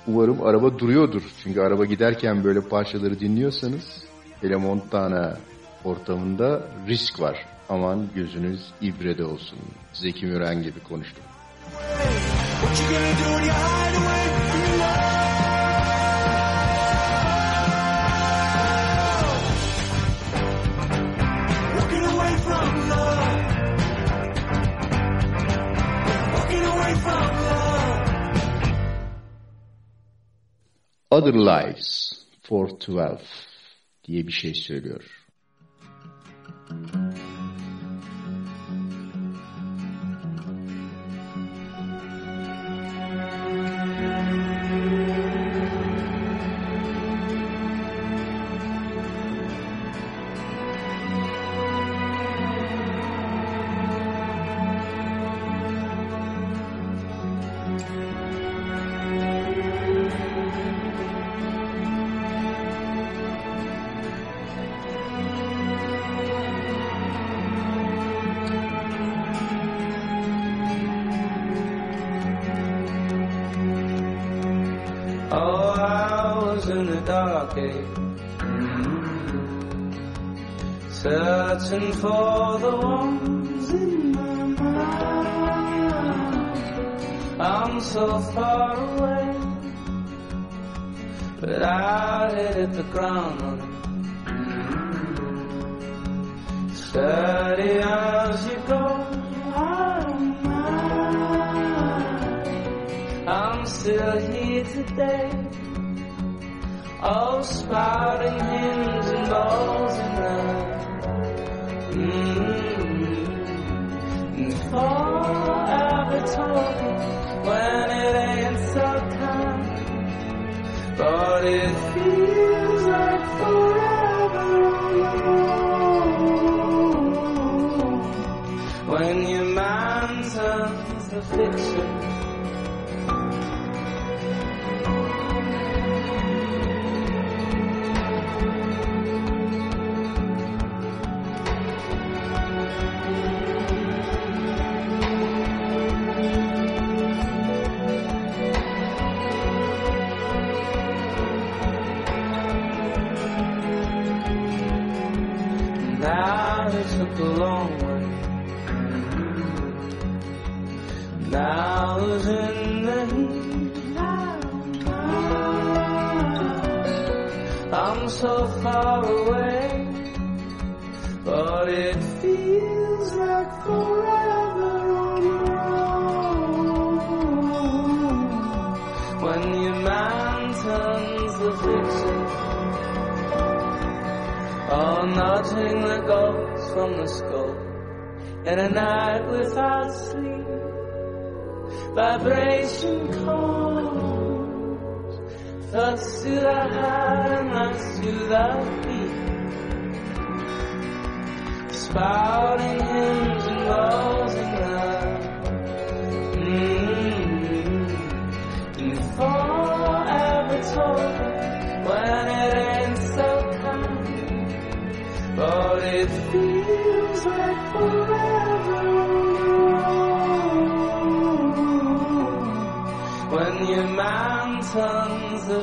Umarım 0.06 0.42
araba 0.42 0.78
duruyordur. 0.78 1.22
Çünkü 1.42 1.60
araba 1.60 1.84
giderken 1.84 2.44
böyle 2.44 2.60
parçaları 2.60 3.20
dinliyorsanız 3.20 4.04
hele 4.40 4.56
Montana 4.56 5.36
ortamında 5.84 6.62
risk 6.88 7.20
var. 7.20 7.46
Aman 7.68 8.08
gözünüz 8.14 8.60
ibrede 8.82 9.24
olsun. 9.24 9.58
Zeki 9.92 10.26
Müren 10.26 10.62
gibi 10.62 10.80
konuştum. 10.80 11.24
What 12.60 12.80
you 12.80 12.88
gonna 12.88 13.18
do 13.18 13.44
your 13.44 13.54
hideaway? 13.54 14.22
Give 14.24 14.31
Other 31.12 31.34
Lives 31.34 32.12
412 32.50 33.24
diye 34.04 34.26
bir 34.26 34.32
şey 34.32 34.54
söylüyor. 34.54 35.21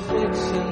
Fix 0.10 0.52
it. 0.54 0.69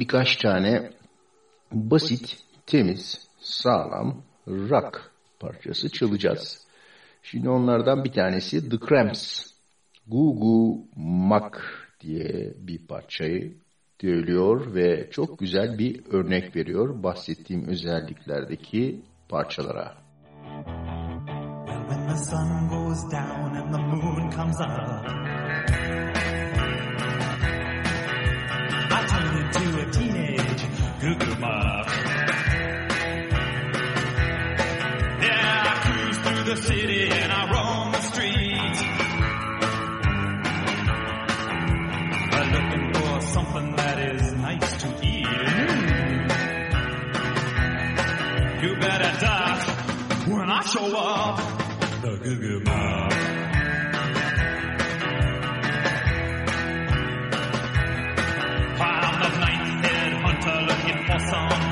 Birkaç 0.00 0.36
tane 0.36 0.90
basit, 1.72 2.36
temiz, 2.66 3.28
sağlam 3.38 4.22
rock 4.48 5.12
parçası 5.40 5.88
çalacağız. 5.88 6.66
Şimdi 7.22 7.48
onlardan 7.48 8.04
bir 8.04 8.12
tanesi 8.12 8.70
The 8.70 8.76
Cramps. 8.88 9.54
Goo 10.06 10.78
Mac 10.96 11.58
diye 12.00 12.54
bir 12.58 12.86
parçayı 12.86 13.54
söylüyor 14.00 14.74
ve 14.74 15.10
çok 15.10 15.38
güzel 15.38 15.78
bir 15.78 16.06
örnek 16.12 16.56
veriyor 16.56 17.02
bahsettiğim 17.02 17.68
özelliklerdeki 17.68 19.00
parçalara. 19.28 19.94
When 21.88 22.08
the 22.08 22.16
sun 22.16 22.68
goes 22.68 23.02
down 23.02 23.56
and 23.56 23.72
the 23.72 23.78
moon 23.78 24.30
comes 24.30 24.60
up, 24.60 24.68
I 28.90 29.06
turn 29.06 29.36
into 29.36 29.80
a 29.80 29.83
teenage 31.04 31.18
goo-goo. 31.18 31.86
Yeah, 35.22 35.64
I 35.66 35.74
cruise 35.84 36.18
through 36.18 36.44
the 36.44 36.56
city 36.62 37.10
and 37.10 37.32
I 37.32 37.42
roam 37.52 37.92
the 37.92 38.00
streets. 38.00 38.80
I'm 42.36 42.48
looking 42.52 42.94
for 42.94 43.20
something 43.20 43.76
that 43.76 43.98
is 44.14 44.32
nice 44.32 44.76
to 44.82 44.88
eat. 45.02 45.26
You 48.62 48.76
better 48.80 49.12
duck 49.20 49.58
when 50.28 50.50
I 50.50 50.62
show 50.64 50.96
up. 50.96 51.38
The 52.02 52.16
goo-goo 52.22 52.60
mob. 52.60 53.13
song. 61.20 61.63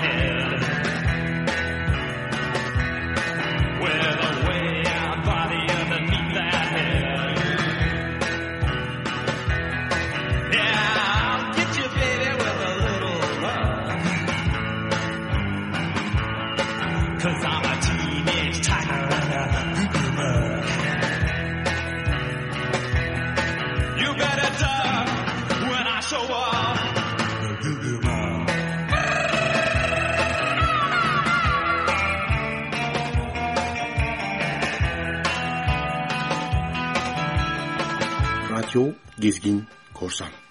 Radyo 38.72 38.94
Gezgin 39.20 39.66
Korsan. 39.92 40.41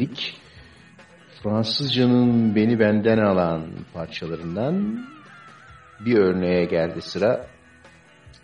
Dinledik. 0.00 0.36
Fransızcanın 1.42 2.54
beni 2.54 2.78
benden 2.80 3.18
alan 3.18 3.66
parçalarından 3.94 5.06
bir 6.00 6.18
örneğe 6.18 6.64
geldi 6.64 7.02
sıra. 7.02 7.46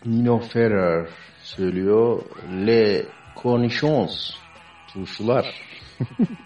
Nino 0.04 0.38
Ferrer 0.38 1.09
söylüyor 1.42 2.22
Le 2.66 3.07
Cornichons, 3.42 4.30
turşular. 4.92 5.46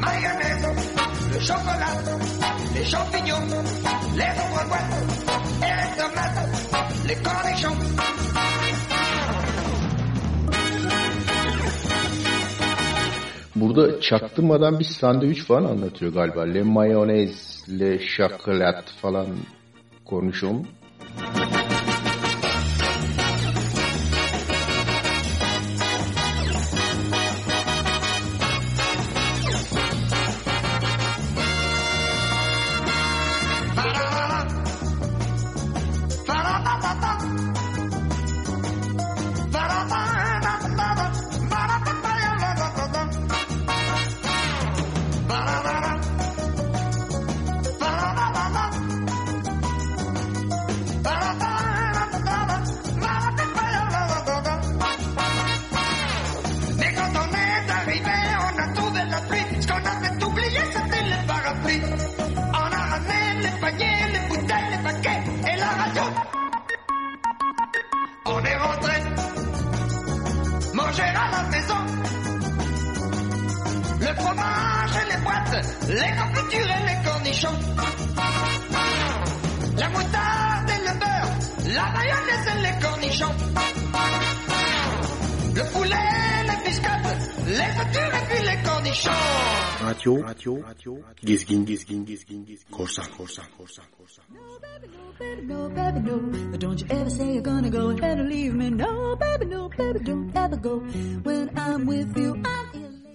mayonnaise, 0.00 0.66
le 1.32 1.40
chocolat, 1.40 1.96
les 2.74 2.84
champignons, 2.84 3.46
les 4.20 4.32
boîtes 4.70 4.94
et 5.62 5.74
les 5.80 5.90
tomates, 5.98 6.48
les 7.08 7.18
cornichons. 7.24 7.78
Burada 13.56 14.00
çaktırmadan 14.00 14.78
bir 14.78 14.84
sandviç 14.84 15.44
falan 15.44 15.64
anlatıyor 15.64 16.12
galiba. 16.12 16.42
Le 16.42 16.62
mayonez, 16.62 17.64
le 17.80 17.98
şokolat 17.98 18.84
falan 19.02 19.26
konuşuyorum. 20.04 20.66
Cornichons. 83.20 83.34
Le 85.54 85.62
poulet, 85.72 85.96
les 86.48 86.58
biscottes, 86.64 87.20
les 87.46 87.72
durs 87.92 88.14
et 88.14 88.24
puis 88.28 88.42
les 88.48 88.58
cornichons. 88.62 89.10
Radyo, 89.80 90.22
radyo, 90.22 90.98
gezgin, 91.24 91.64
gezgin, 91.64 92.04
gezgin, 92.04 92.44
gezgin, 92.44 92.70
korsan, 92.70 93.04
korsan, 93.16 93.44
korsan, 93.56 93.84
korsan. 93.96 94.24
No, 95.48 95.68
baby, 95.68 96.00
no. 96.00 96.56
Don't 96.58 96.80
you 96.80 96.86
ever 96.90 97.10
say 97.10 97.32
you're 97.34 97.42
gonna 97.42 97.70
go 97.70 97.90
ahead 97.90 98.18
and 98.18 98.28
leave 98.28 98.54
me. 98.54 98.70
No, 98.70 99.16
baby, 99.16 99.46
no, 99.46 99.68
baby, 99.68 100.00
don't 100.04 100.34
ever 100.36 100.56
go. 100.56 100.80
When 101.24 101.50
I'm 101.56 101.86
with 101.86 102.16
you, 102.16 102.34
I'm 102.34 102.70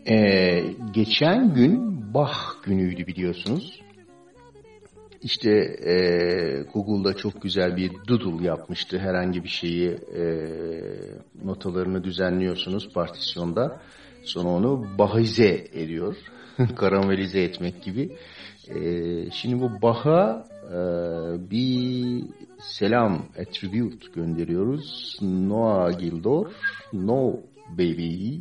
Ee, 0.08 0.76
geçen 0.94 1.54
gün 1.54 2.04
Bach 2.14 2.64
günüydü 2.64 3.08
biliyorsunuz. 3.08 3.80
İşte 5.26 5.50
e, 5.86 5.96
Google'da 6.74 7.14
çok 7.14 7.42
güzel 7.42 7.78
bir 7.78 7.92
doodle 8.08 8.48
yapmıştı. 8.48 9.00
Herhangi 9.00 9.44
bir 9.44 9.50
şeyi 9.50 9.90
e, 9.92 10.24
notalarını 11.44 12.04
düzenliyorsunuz 12.04 12.94
partisyonda. 12.94 13.82
Sonra 14.24 14.50
onu 14.50 14.98
bahize 14.98 15.68
ediyor. 15.74 16.16
Karamelize 16.76 17.42
etmek 17.42 17.84
gibi. 17.84 18.18
E, 18.68 18.82
şimdi 19.32 19.62
bu 19.62 19.82
Bach'a 19.82 20.46
e, 20.70 20.80
bir 21.52 22.24
selam, 22.60 23.26
attribute 23.40 24.08
gönderiyoruz. 24.16 25.18
Noah 25.22 26.00
Gildor, 26.00 26.52
No 26.94 27.40
Baby. 27.70 28.38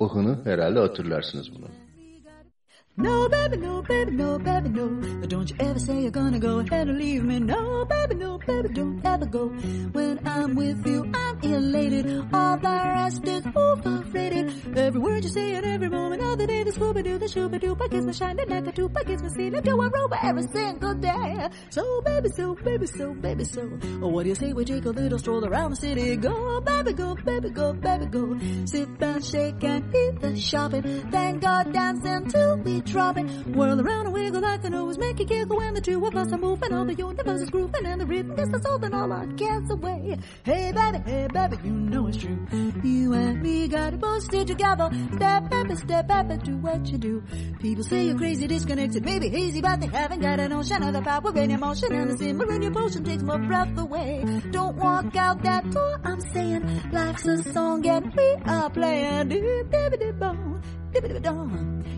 Bach'ını 0.00 0.44
herhalde 0.44 0.78
hatırlarsınız 0.78 1.54
bunu. 1.54 1.81
No, 2.94 3.26
baby, 3.26 3.56
no, 3.56 3.80
baby, 3.80 4.10
no, 4.10 4.38
baby, 4.38 4.68
no. 4.68 4.86
But 5.20 5.30
Don't 5.30 5.48
you 5.48 5.56
ever 5.60 5.78
say 5.78 6.02
you're 6.02 6.10
gonna 6.10 6.38
go 6.38 6.58
ahead 6.58 6.88
and 6.88 6.98
leave 6.98 7.24
me. 7.24 7.40
No, 7.40 7.86
baby, 7.86 8.16
no, 8.16 8.36
baby, 8.36 8.68
don't 8.68 9.00
ever 9.02 9.24
go. 9.24 9.48
When 9.48 10.20
I'm 10.28 10.54
with 10.54 10.86
you, 10.86 11.10
I'm 11.14 11.40
elated. 11.42 12.06
All 12.34 12.58
the 12.58 12.68
rest 12.68 13.26
is 13.26 13.46
overrated. 13.56 14.76
Every 14.76 15.00
word 15.00 15.24
you 15.24 15.30
say 15.30 15.54
at 15.54 15.64
every 15.64 15.88
moment 15.88 16.20
of 16.22 16.36
the 16.36 16.46
day, 16.46 16.64
the 16.64 16.70
scooby 16.70 17.02
doo, 17.02 17.16
the 17.16 17.26
shooby 17.26 17.58
doo, 17.58 17.74
I 17.80 17.88
kiss 17.88 18.04
me 18.04 18.12
shining 18.12 18.48
like 18.50 18.66
a 18.66 18.72
tube, 18.72 18.94
I 18.94 19.04
kiss 19.04 19.22
me 19.22 19.28
see 19.30 19.48
do 19.48 19.80
a 19.80 19.88
rover 19.88 20.18
every 20.22 20.42
single 20.48 20.94
day. 20.94 21.48
So, 21.70 22.02
baby, 22.02 22.28
so, 22.28 22.54
baby, 22.56 22.86
so, 22.86 23.14
baby, 23.14 23.44
so. 23.44 23.70
Oh, 24.02 24.08
what 24.08 24.24
do 24.24 24.28
you 24.28 24.34
say 24.34 24.52
we 24.52 24.66
take 24.66 24.84
a 24.84 24.90
little 24.90 25.18
stroll 25.18 25.44
around 25.46 25.70
the 25.70 25.76
city? 25.76 26.16
Go, 26.16 26.60
baby, 26.60 26.92
go, 26.92 27.14
baby, 27.14 27.48
go, 27.48 27.72
baby, 27.72 28.04
go. 28.06 28.38
Sit 28.66 28.88
and 29.00 29.24
shake 29.24 29.64
and 29.64 29.94
eat 29.96 30.20
the 30.20 30.36
shopping. 30.36 30.82
Then 31.10 31.38
go 31.38 31.62
dancing 31.72 32.28
till 32.28 32.58
we 32.58 32.81
drop. 32.84 33.12
Whirl 33.12 33.80
around 33.80 34.06
and 34.06 34.14
wiggle 34.14 34.40
like 34.40 34.64
an 34.64 34.74
always 34.74 34.98
make 34.98 35.20
it 35.20 35.28
giggle 35.28 35.56
when 35.56 35.74
the 35.74 35.80
two 35.80 36.04
of 36.04 36.16
us 36.16 36.32
are 36.32 36.38
moving. 36.38 36.72
All 36.72 36.84
the 36.84 36.94
universe 36.94 37.42
is 37.42 37.50
grooving 37.50 37.86
and 37.86 38.00
the 38.00 38.06
rhythm 38.06 38.38
us 38.54 38.64
holding 38.64 38.94
all 38.94 39.12
our 39.12 39.26
cares 39.34 39.70
away. 39.70 40.18
Hey, 40.44 40.72
baby, 40.72 40.98
hey, 41.04 41.28
baby, 41.32 41.56
you 41.64 41.72
know 41.72 42.06
it's 42.06 42.16
true. 42.16 42.46
You 42.82 43.12
and 43.12 43.42
me 43.42 43.68
got 43.68 43.94
it 43.94 44.00
both 44.00 44.22
stay 44.22 44.44
together. 44.44 44.90
Step 45.14 45.50
baby, 45.50 45.76
step 45.76 46.08
baby, 46.08 46.36
do 46.42 46.56
what 46.58 46.86
you 46.86 46.98
do. 46.98 47.22
People 47.60 47.84
say 47.84 48.06
you're 48.06 48.18
crazy, 48.18 48.46
disconnected, 48.46 49.04
maybe 49.04 49.28
hazy, 49.28 49.60
but 49.60 49.80
they 49.80 49.86
haven't 49.86 50.20
got 50.20 50.40
an 50.40 50.52
ocean 50.52 50.82
of 50.82 50.92
the 50.92 51.02
power 51.02 51.36
in 51.36 51.50
emotion 51.50 51.92
and 51.92 52.10
the 52.10 52.18
simmer 52.18 52.50
in 52.52 52.62
your 52.62 52.72
potion 52.72 53.04
takes 53.04 53.22
my 53.22 53.36
breath 53.36 53.76
away. 53.78 54.24
Don't 54.50 54.76
walk 54.76 55.14
out 55.16 55.42
that 55.42 55.70
door, 55.70 56.00
I'm 56.04 56.20
saying. 56.20 56.90
Life's 56.92 57.26
a 57.26 57.42
song 57.52 57.86
and 57.86 58.14
we 58.14 58.36
are 58.46 58.70
playing. 58.70 59.32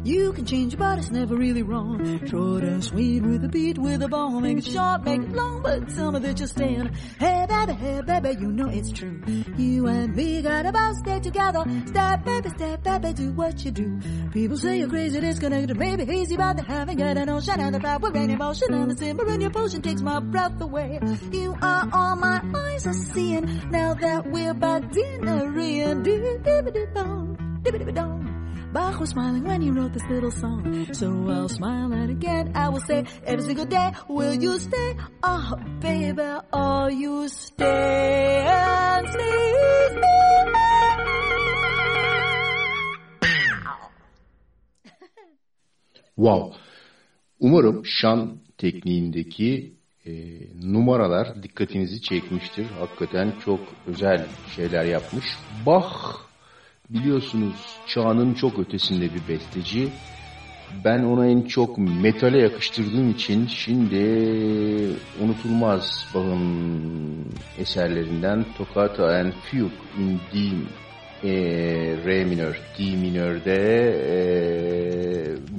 You 0.05 0.33
can 0.35 0.45
change, 0.45 0.77
but 0.77 0.99
it's 0.99 1.11
never 1.11 1.35
really 1.35 1.63
wrong. 1.63 2.27
Short 2.29 2.63
and 2.63 2.85
sweet 2.85 3.23
with 3.23 3.43
a 3.45 3.49
beat, 3.49 3.79
with 3.79 4.03
a 4.03 4.09
ball. 4.09 4.39
Make 4.41 4.59
it 4.59 4.67
short, 4.67 5.03
make 5.03 5.23
it 5.23 5.33
long, 5.33 5.63
but 5.63 5.89
tell 5.89 6.13
me 6.13 6.21
that 6.21 6.39
you're 6.39 6.47
staying. 6.47 6.93
Hey, 7.19 7.47
baby, 7.49 7.73
hey, 7.73 8.03
baby, 8.03 8.37
you 8.41 8.53
know 8.53 8.69
it's 8.69 8.93
true. 8.93 9.23
You 9.57 9.87
and 9.87 10.15
me 10.15 10.43
got 10.43 10.67
about 10.67 10.97
stay 10.97 11.21
together. 11.21 11.65
Step, 11.87 12.25
baby, 12.25 12.49
step, 12.51 12.83
baby, 12.83 13.13
do 13.15 13.33
what 13.33 13.65
you 13.65 13.71
do. 13.71 13.99
People 14.33 14.59
say 14.59 14.79
you're 14.79 14.91
crazy, 14.91 15.21
disconnected, 15.21 15.77
maybe 15.79 16.05
hazy, 16.05 16.37
but 16.37 16.59
they 16.59 16.63
haven't 16.65 16.99
got 16.99 17.17
an 17.17 17.31
ocean 17.31 17.59
and 17.59 17.75
the 17.75 17.81
power 17.81 18.15
in 18.15 18.31
emotion 18.31 18.75
and 18.75 18.91
the 18.91 18.97
simmer 18.97 19.27
in 19.29 19.41
your 19.41 19.51
potion 19.51 19.81
takes 19.81 20.03
my 20.03 20.21
breath 20.21 20.61
away. 20.61 21.01
You 21.33 21.57
are 21.63 21.89
all 21.93 22.17
my 22.17 22.43
eyes 22.55 22.87
are 22.87 22.93
seeing 22.93 23.71
now 23.71 23.95
that 23.95 24.31
we're 24.31 24.55
by 24.55 24.81
dinner 24.81 25.59
in. 25.59 26.03
Dip-dip-dip-dong, 26.03 27.61
dip-dip-dong. 27.63 28.34
Bach 28.75 28.99
was 28.99 29.11
smiling 29.11 29.45
when 29.45 29.63
he 29.63 29.71
wrote 29.71 29.93
this 29.93 30.03
little 30.11 30.33
song. 30.33 30.93
So 30.95 31.07
I'll 31.29 31.49
smile 31.49 31.93
and 31.93 32.11
again 32.11 32.51
I 32.57 32.69
will 32.71 32.81
say 32.81 33.05
every 33.25 33.45
single 33.45 33.67
day, 33.67 33.93
will 34.09 34.35
you 34.35 34.59
stay? 34.59 34.97
Oh, 35.23 35.55
baby, 35.81 36.41
oh, 36.53 36.89
you 36.89 37.29
stay 37.29 38.45
and 38.45 39.09
sleep. 39.09 39.65
Wow. 46.17 46.57
Umarım 47.41 47.87
şan 47.87 48.39
tekniğindeki 48.59 49.75
e, 50.07 50.13
numaralar 50.73 51.43
dikkatinizi 51.43 52.03
çekmiştir. 52.03 52.67
Hakikaten 52.79 53.33
çok 53.45 53.61
özel 53.87 54.27
şeyler 54.57 54.85
yapmış. 54.85 55.25
Bach 55.67 56.25
biliyorsunuz 56.91 57.77
çağının 57.87 58.35
çok 58.35 58.59
ötesinde 58.59 59.15
bir 59.15 59.29
besteci. 59.29 59.89
Ben 60.85 61.03
ona 61.03 61.27
en 61.27 61.43
çok 61.43 61.79
metale 61.79 62.39
yakıştırdığım 62.39 63.11
için 63.11 63.47
şimdi 63.47 63.97
unutulmaz 65.21 66.07
Bach'ın 66.15 67.27
eserlerinden 67.59 68.45
Toccata 68.59 69.05
and 69.05 69.33
Fugue 69.33 69.71
in 69.99 70.21
D 70.35 70.39
e, 71.29 71.33
Re 72.05 72.25
minör, 72.25 72.61
D 72.79 72.97
minörde 72.97 73.57
e, 74.09 74.21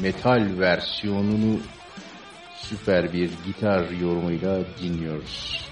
metal 0.01 0.59
versiyonunu 0.59 1.59
süper 2.55 3.13
bir 3.13 3.31
gitar 3.45 3.89
yorumuyla 4.01 4.59
dinliyoruz. 4.81 5.65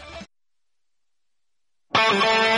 Tube. 1.94 2.53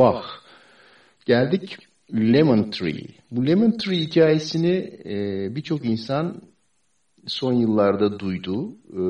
Bach. 0.00 0.24
Geldik 1.26 1.78
Lemon 2.14 2.70
Tree. 2.70 3.06
Bu 3.30 3.46
Lemon 3.46 3.70
Tree 3.70 3.96
hikayesini 3.96 5.00
e, 5.04 5.14
birçok 5.56 5.84
insan 5.84 6.42
son 7.26 7.52
yıllarda 7.52 8.18
duydu. 8.18 8.68
E, 8.92 9.00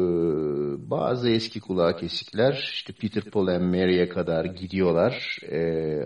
bazı 0.90 1.30
eski 1.30 1.60
kulağı 1.60 1.96
kesikler 1.96 2.70
işte 2.72 2.92
Peter 2.92 3.24
Paul 3.24 3.46
and 3.46 3.62
Mary'e 3.62 4.08
kadar 4.08 4.44
gidiyorlar. 4.44 5.38
E, 5.50 5.60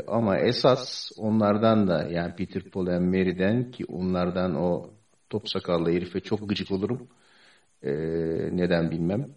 ama 0.06 0.38
esas 0.38 1.10
onlardan 1.18 1.88
da 1.88 2.08
yani 2.10 2.34
Peter 2.36 2.62
Paul 2.62 2.86
and 2.86 3.04
Mary'den 3.04 3.70
ki 3.70 3.84
onlardan 3.84 4.54
o 4.54 4.90
top 5.30 5.48
sakallı 5.48 5.90
herife 5.92 6.20
çok 6.20 6.48
gıcık 6.48 6.70
olurum. 6.70 7.08
E, 7.82 7.92
neden 8.52 8.90
bilmem. 8.90 9.28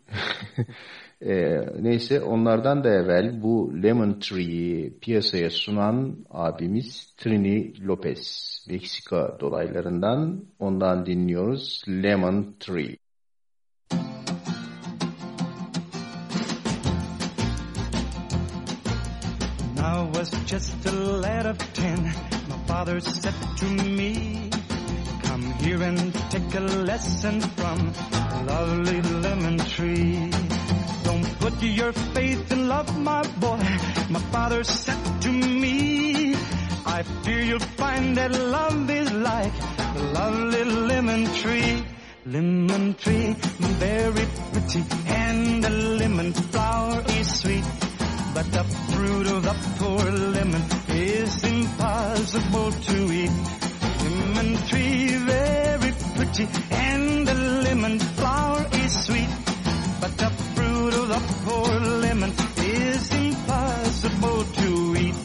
E, 1.21 1.59
neyse 1.79 2.21
onlardan 2.21 2.83
da 2.83 2.89
evvel 2.89 3.41
bu 3.43 3.73
Lemon 3.83 4.19
Tree'yi 4.19 4.99
piyasaya 4.99 5.49
sunan 5.49 6.25
abimiz 6.29 7.13
Trini 7.17 7.87
Lopez. 7.87 8.57
Meksika 8.69 9.37
dolaylarından 9.39 10.45
ondan 10.59 11.05
dinliyoruz 11.05 11.83
Lemon 11.87 12.55
Tree. 12.59 12.97
I 19.79 20.09
was 20.13 20.31
just 20.47 20.85
a 20.85 20.91
lad 21.21 21.45
of 21.45 21.57
ten, 21.73 21.99
my 22.49 22.67
father 22.67 22.99
said 22.99 23.33
to 23.59 23.65
me, 23.65 24.13
Come 25.23 25.43
here 25.53 25.83
and 25.83 26.13
take 26.29 26.55
a 26.55 26.59
lesson 26.61 27.41
from 27.41 27.91
the 28.11 28.43
lovely 28.53 29.01
lemon 29.01 29.57
tree. 29.57 30.56
Put 31.47 31.63
your 31.63 31.93
faith 31.93 32.51
in 32.51 32.67
love, 32.67 32.89
my 32.99 33.21
boy. 33.39 33.63
My 34.09 34.19
father 34.33 34.65
said 34.65 35.21
to 35.21 35.29
me, 35.31 36.35
I 36.85 37.03
fear 37.23 37.39
you'll 37.39 37.69
find 37.79 38.17
that 38.17 38.31
love 38.31 38.89
is 38.89 39.09
like 39.13 39.53
the 39.93 40.03
lovely 40.11 40.63
lemon 40.65 41.25
tree. 41.35 41.85
Lemon 42.25 42.95
tree, 42.95 43.33
very 43.79 44.27
pretty, 44.51 44.83
and 45.07 45.63
the 45.63 45.69
lemon 45.69 46.33
flower 46.33 47.01
is 47.17 47.39
sweet. 47.39 47.63
But 48.33 48.51
the 48.51 48.65
fruit 48.91 49.27
of 49.27 49.43
the 49.43 49.55
poor 49.77 50.11
lemon 50.35 50.63
is 50.89 51.43
impossible 51.45 52.71
to 52.73 52.97
eat. 53.21 53.31
Lemon 54.03 54.57
tree 54.67 55.15
very 55.15 55.93
pretty 56.13 56.47
and 56.71 57.25
the 57.25 57.35
lemon 57.63 57.99
flower 57.99 58.67
is 58.73 59.05
sweet. 59.05 59.29
But 60.01 60.17
the 60.17 60.56
of 60.85 61.07
the 61.09 61.21
poor 61.43 61.79
lemon 62.03 62.31
is 62.57 63.11
impossible 63.13 64.43
to 64.43 64.95
eat. 64.95 65.15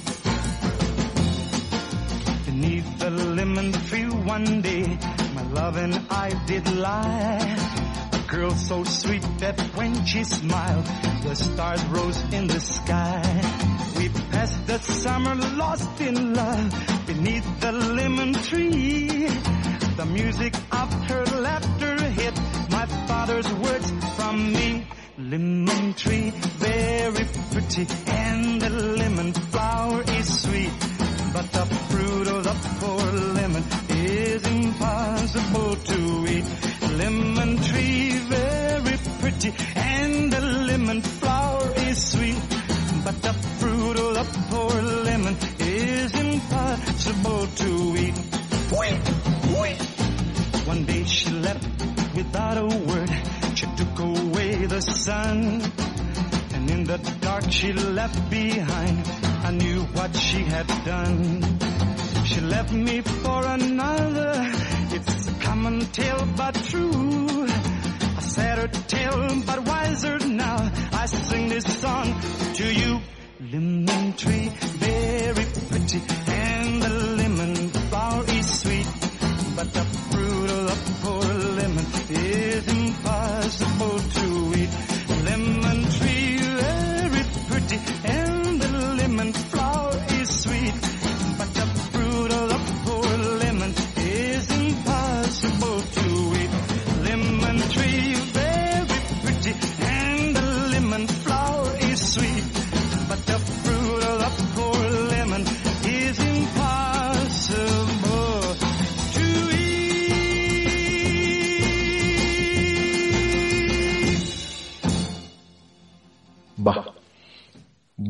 Beneath 2.46 2.98
the 2.98 3.10
lemon 3.10 3.72
tree 3.72 4.08
one 4.08 4.62
day, 4.62 4.98
my 5.34 5.42
love 5.52 5.76
and 5.76 5.94
I 6.10 6.30
did 6.46 6.66
lie. 6.76 7.56
A 8.12 8.30
girl 8.30 8.50
so 8.52 8.82
sweet 8.84 9.24
that 9.38 9.60
when 9.76 10.04
she 10.06 10.24
smiled, 10.24 10.86
the 11.22 11.34
stars 11.34 11.84
rose 11.86 12.20
in 12.32 12.46
the 12.46 12.60
sky. 12.60 13.22
We 13.96 14.08
passed 14.30 14.66
the 14.66 14.78
summer 14.78 15.34
lost 15.34 16.00
in 16.00 16.34
love 16.34 17.06
beneath 17.06 17.60
the 17.60 17.72
lemon 17.72 18.32
tree. 18.34 19.28
The 19.96 20.06
music 20.06 20.54
of 20.72 20.92
her 21.08 21.24
laughter 21.40 21.96
hit 22.10 22.40
my 22.70 22.86
father's 23.06 23.52
words 23.54 23.92
from 24.16 24.52
me. 24.52 24.86
Lemon 25.30 25.94
tree, 25.94 26.30
very 26.58 27.26
pretty, 27.52 27.86
and 28.06 28.60
the 28.60 28.70
lemon 28.70 29.32
flower 29.32 30.02
is 30.18 30.42
sweet. 30.42 30.72
But 31.32 31.50
the 31.52 31.64
fruit 31.90 32.26
of 32.26 32.42
the 32.42 32.54
poor 32.80 33.12
lemon 33.38 33.62
is 33.90 34.44
impossible 34.46 35.76
to 35.76 36.26
eat. 36.28 36.44
Lemon 36.98 37.56
tree, 37.58 38.10
very 38.18 38.98
pretty, 39.20 39.54
and 39.76 40.32
the 40.32 40.40
lemon 40.40 41.00
flower 41.00 41.72
is 41.76 42.12
sweet. 42.12 42.42
But 43.04 43.22
the 43.22 43.32
fruit 43.60 43.98
of 43.98 44.14
the 44.14 44.26
poor 44.50 44.82
lemon 45.04 45.36
is 45.60 46.12
impossible 46.18 47.46
to 47.46 47.96
eat. 47.96 48.18
One 50.66 50.84
day 50.84 51.04
she 51.04 51.30
left 51.30 51.64
without 52.16 52.56
a 52.58 52.66
word. 52.66 53.31
The 54.68 54.80
sun. 54.80 55.60
And 56.54 56.70
in 56.70 56.84
the 56.84 56.98
dark 57.20 57.50
she 57.50 57.72
left 57.72 58.30
behind. 58.30 59.08
I 59.44 59.50
knew 59.50 59.80
what 59.82 60.16
she 60.16 60.44
had 60.44 60.66
done. 60.84 61.42
She 62.24 62.40
left 62.40 62.72
me 62.72 63.00
for 63.00 63.44
another. 63.44 64.32
It's 64.92 65.28
a 65.28 65.34
common 65.40 65.80
tale 65.92 66.28
but 66.36 66.54
true. 66.54 67.44
A 67.44 68.22
sadder 68.22 68.68
tale 68.86 69.42
but 69.44 69.66
wiser 69.66 70.18
now. 70.20 70.70
I 70.92 71.06
sing 71.06 71.48
this 71.48 71.64
song 71.80 72.14
to 72.54 72.72
you. 72.72 73.00
Lemon 73.50 74.12
tree, 74.14 74.48
very 74.78 74.91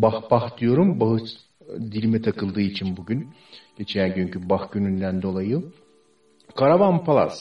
Bah 0.02 0.30
bah 0.30 0.58
diyorum. 0.58 1.00
Bahı 1.00 1.18
dilime 1.78 2.22
takıldığı 2.22 2.60
için 2.60 2.96
bugün. 2.96 3.28
Geçen 3.78 4.14
günkü 4.14 4.48
bah 4.48 4.72
gününden 4.72 5.22
dolayı. 5.22 5.62
Karavan 6.56 7.04
Palace 7.04 7.36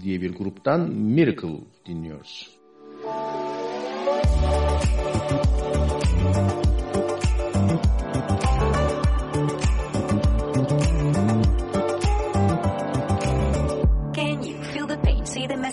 diye 0.00 0.20
bir 0.20 0.36
gruptan 0.36 0.80
Miracle 0.90 1.60
dinliyoruz. 1.86 2.58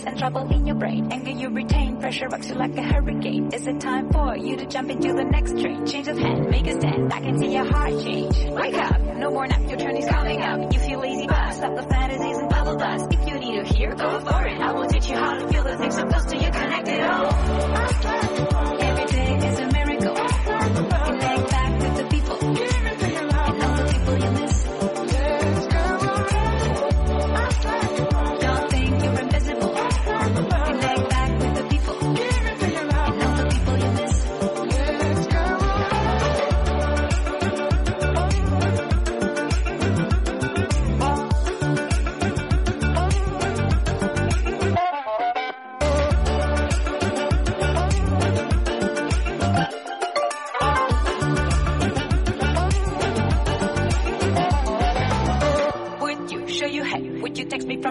And 0.06 0.18
trouble 0.18 0.48
in 0.56 0.66
your 0.66 0.76
brain. 0.76 1.12
Anger 1.12 1.32
you 1.32 1.50
retain, 1.50 1.85
pressure 2.06 2.28
rocks 2.28 2.48
you 2.50 2.54
like 2.54 2.78
a 2.78 2.84
hurricane. 2.84 3.50
Is 3.52 3.66
it 3.66 3.80
time 3.80 4.12
for 4.12 4.38
you 4.38 4.56
to 4.58 4.66
jump 4.68 4.92
into 4.92 5.12
the 5.12 5.24
next 5.24 5.60
train? 5.60 5.88
Change 5.88 6.08
of 6.08 6.20
hand, 6.20 6.50
make 6.52 6.68
a 6.68 6.80
stand. 6.80 7.12
I 7.12 7.20
can 7.20 7.40
see 7.40 7.52
your 7.52 7.66
heart 7.66 8.00
change. 8.04 8.38
Wake 8.52 8.76
up, 8.76 9.02
no 9.02 9.32
more 9.32 9.48
nap, 9.48 9.68
your 9.68 9.80
turn 9.80 9.98
is 9.98 10.06
coming 10.08 10.40
up. 10.40 10.72
You 10.72 10.80
feel 10.82 11.00
lazy, 11.00 11.26
but 11.26 11.52
stop 11.54 11.76
the 11.76 11.82
fantasies 11.82 12.38
and 12.38 12.48
bubble 12.48 12.76
dust. 12.76 13.12
If 13.12 13.28
you 13.28 13.40
need 13.40 13.56
to 13.56 13.74
hear, 13.74 13.96
go 13.96 14.20
for 14.20 14.46
it. 14.46 14.62
I 14.62 14.72
will 14.72 14.88
teach 14.88 15.10
you 15.10 15.16
how 15.16 15.34
to 15.34 15.48
feel 15.48 15.64
the 15.64 15.78
things 15.78 15.96
so 15.96 16.06
close 16.06 16.26
to 16.26 16.36
you, 16.36 16.52
Connect 16.52 16.86
connected 16.86 17.02
all. 17.02 18.75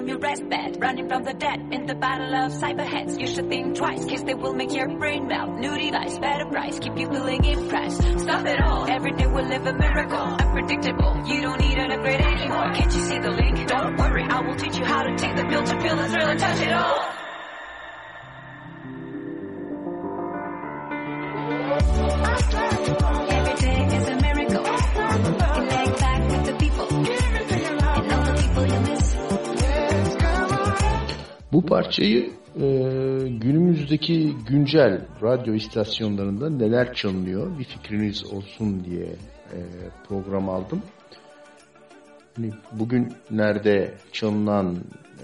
From 0.04 0.08
your 0.10 0.18
rest 0.18 0.48
bed? 0.50 0.76
Running 0.80 1.08
from 1.08 1.24
the 1.24 1.32
dead 1.32 1.60
in 1.72 1.86
the 1.86 1.94
battle 1.94 2.34
of 2.34 2.52
cyberheads. 2.52 3.18
You 3.18 3.26
should 3.26 3.48
think 3.48 3.74
twice, 3.74 4.04
cause 4.04 4.22
they 4.24 4.34
will 4.34 4.52
make 4.52 4.72
your 4.72 4.88
brain 4.98 5.26
melt. 5.26 5.58
New 5.58 5.78
device, 5.78 6.18
better 6.18 6.44
price, 6.44 6.78
keep 6.78 6.98
you 6.98 7.08
feeling 7.08 7.42
impressed. 7.42 8.02
Stop 8.20 8.44
it 8.46 8.60
all, 8.60 8.86
every 8.86 9.12
day 9.12 9.26
we'll 9.26 9.46
live 9.46 9.66
a 9.66 9.72
miracle. 9.72 10.18
Unpredictable, 10.18 11.22
you 11.26 11.40
don't 11.40 11.58
need 11.58 11.78
an 11.78 11.92
upgrade 11.92 12.20
anymore. 12.20 12.70
Can't 12.74 12.94
you 12.94 13.02
see 13.02 13.18
the 13.18 13.30
link? 13.30 13.66
Don't 13.66 13.96
worry, 13.96 14.24
I 14.24 14.40
will 14.42 14.56
teach 14.56 14.76
you 14.76 14.84
how 14.84 15.02
to 15.04 15.16
take 15.16 15.36
the 15.36 15.44
pill 15.44 15.62
to 15.62 15.80
feel 15.80 15.96
the 15.96 16.08
thrill 16.08 16.28
and 16.28 16.40
touch 16.40 16.60
it 16.60 16.72
all. 16.72 17.23
Bu 31.54 31.66
parçayı 31.66 32.30
e, 32.56 32.66
günümüzdeki 33.28 34.34
güncel 34.48 35.06
radyo 35.22 35.54
istasyonlarında 35.54 36.50
neler 36.50 36.94
çalınıyor 36.94 37.58
bir 37.58 37.64
fikriniz 37.64 38.32
olsun 38.32 38.84
diye 38.84 39.06
e, 39.52 39.58
program 40.08 40.48
aldım. 40.48 40.82
Hani 42.36 42.50
bugün 42.72 43.12
nerede 43.30 43.94
çalınan 44.12 44.76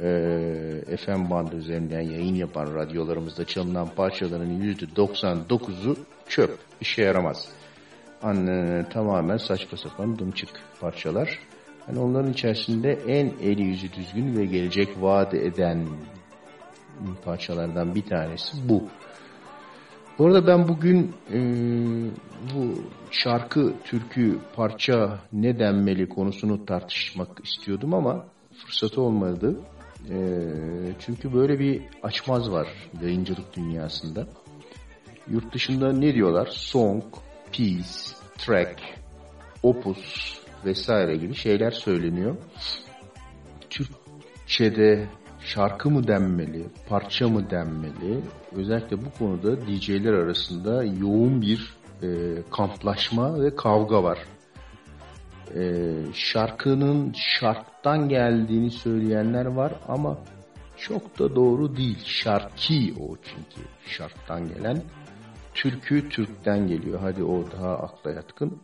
e, 0.02 0.96
FM 0.96 1.30
bandı 1.30 1.56
üzerinden 1.56 2.00
yayın 2.00 2.34
yapan 2.34 2.74
radyolarımızda 2.74 3.44
çalınan 3.44 3.88
parçaların 3.96 4.60
%99'u 4.60 5.96
çöp, 6.28 6.58
işe 6.80 7.02
yaramaz. 7.02 7.48
Anne, 8.22 8.88
tamamen 8.88 9.36
saçma 9.36 9.78
sapan 9.78 10.18
dımçık 10.18 10.50
parçalar. 10.80 11.38
Yani 11.88 11.98
onların 11.98 12.32
içerisinde 12.32 12.98
en 13.08 13.26
eli 13.40 13.62
yüzü 13.62 13.92
düzgün 13.92 14.36
ve 14.36 14.44
gelecek 14.44 14.88
vaat 15.00 15.34
eden 15.34 15.86
parçalardan 17.24 17.94
bir 17.94 18.02
tanesi 18.02 18.68
bu. 18.68 18.82
Bu 20.18 20.26
arada 20.26 20.46
ben 20.46 20.68
bugün 20.68 21.14
e, 21.32 21.38
bu 22.54 22.74
şarkı, 23.10 23.74
türkü, 23.84 24.38
parça 24.56 25.18
ne 25.32 25.58
denmeli 25.58 26.08
konusunu 26.08 26.66
tartışmak 26.66 27.44
istiyordum 27.44 27.94
ama 27.94 28.26
fırsatı 28.66 29.02
olmadı. 29.02 29.60
E, 30.10 30.18
çünkü 30.98 31.34
böyle 31.34 31.58
bir 31.58 31.82
açmaz 32.02 32.50
var 32.50 32.68
yayıncılık 33.02 33.56
dünyasında. 33.56 34.26
Yurt 35.30 35.54
dışında 35.54 35.92
ne 35.92 36.14
diyorlar? 36.14 36.46
Song, 36.46 37.04
piece, 37.52 37.88
track, 38.38 38.80
opus 39.62 40.34
vesaire 40.64 41.16
gibi 41.16 41.34
şeyler 41.34 41.70
söyleniyor. 41.70 42.36
Türkçe'de 43.70 45.08
şarkı 45.40 45.90
mı 45.90 46.06
denmeli, 46.06 46.66
parça 46.88 47.28
mı 47.28 47.50
denmeli? 47.50 48.20
Özellikle 48.52 48.96
bu 49.04 49.10
konuda 49.18 49.66
DJ'ler 49.66 50.12
arasında 50.12 50.84
yoğun 50.84 51.42
bir 51.42 51.74
e, 52.02 52.08
kamplaşma 52.50 53.42
ve 53.42 53.56
kavga 53.56 54.02
var. 54.02 54.18
E, 55.56 55.92
şarkının 56.14 57.12
şarktan 57.16 58.08
geldiğini 58.08 58.70
söyleyenler 58.70 59.46
var 59.46 59.72
ama 59.88 60.18
çok 60.76 61.18
da 61.18 61.36
doğru 61.36 61.76
değil. 61.76 61.98
Şarki 62.04 62.94
o 63.00 63.16
çünkü 63.16 63.68
şarktan 63.86 64.48
gelen. 64.48 64.82
Türkü 65.54 66.08
Türk'ten 66.08 66.68
geliyor. 66.68 67.00
Hadi 67.00 67.24
o 67.24 67.44
daha 67.52 67.78
akla 67.78 68.10
yatkın. 68.10 68.60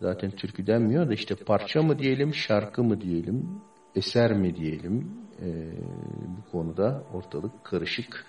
Zaten 0.00 0.30
türkü 0.30 0.66
denmiyor 0.66 1.08
da 1.08 1.14
işte 1.14 1.34
parça 1.34 1.82
mı 1.82 1.98
diyelim, 1.98 2.34
şarkı 2.34 2.84
mı 2.84 3.00
diyelim, 3.00 3.48
eser 3.94 4.32
mi 4.32 4.56
diyelim. 4.56 5.23
E, 5.42 5.72
bu 6.26 6.50
konuda 6.50 7.02
ortalık 7.12 7.64
karışık. 7.64 8.24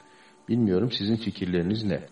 Bilmiyorum 0.50 0.92
sizin 0.92 1.16
fikirleriniz 1.16 1.84
ne? 1.84 2.04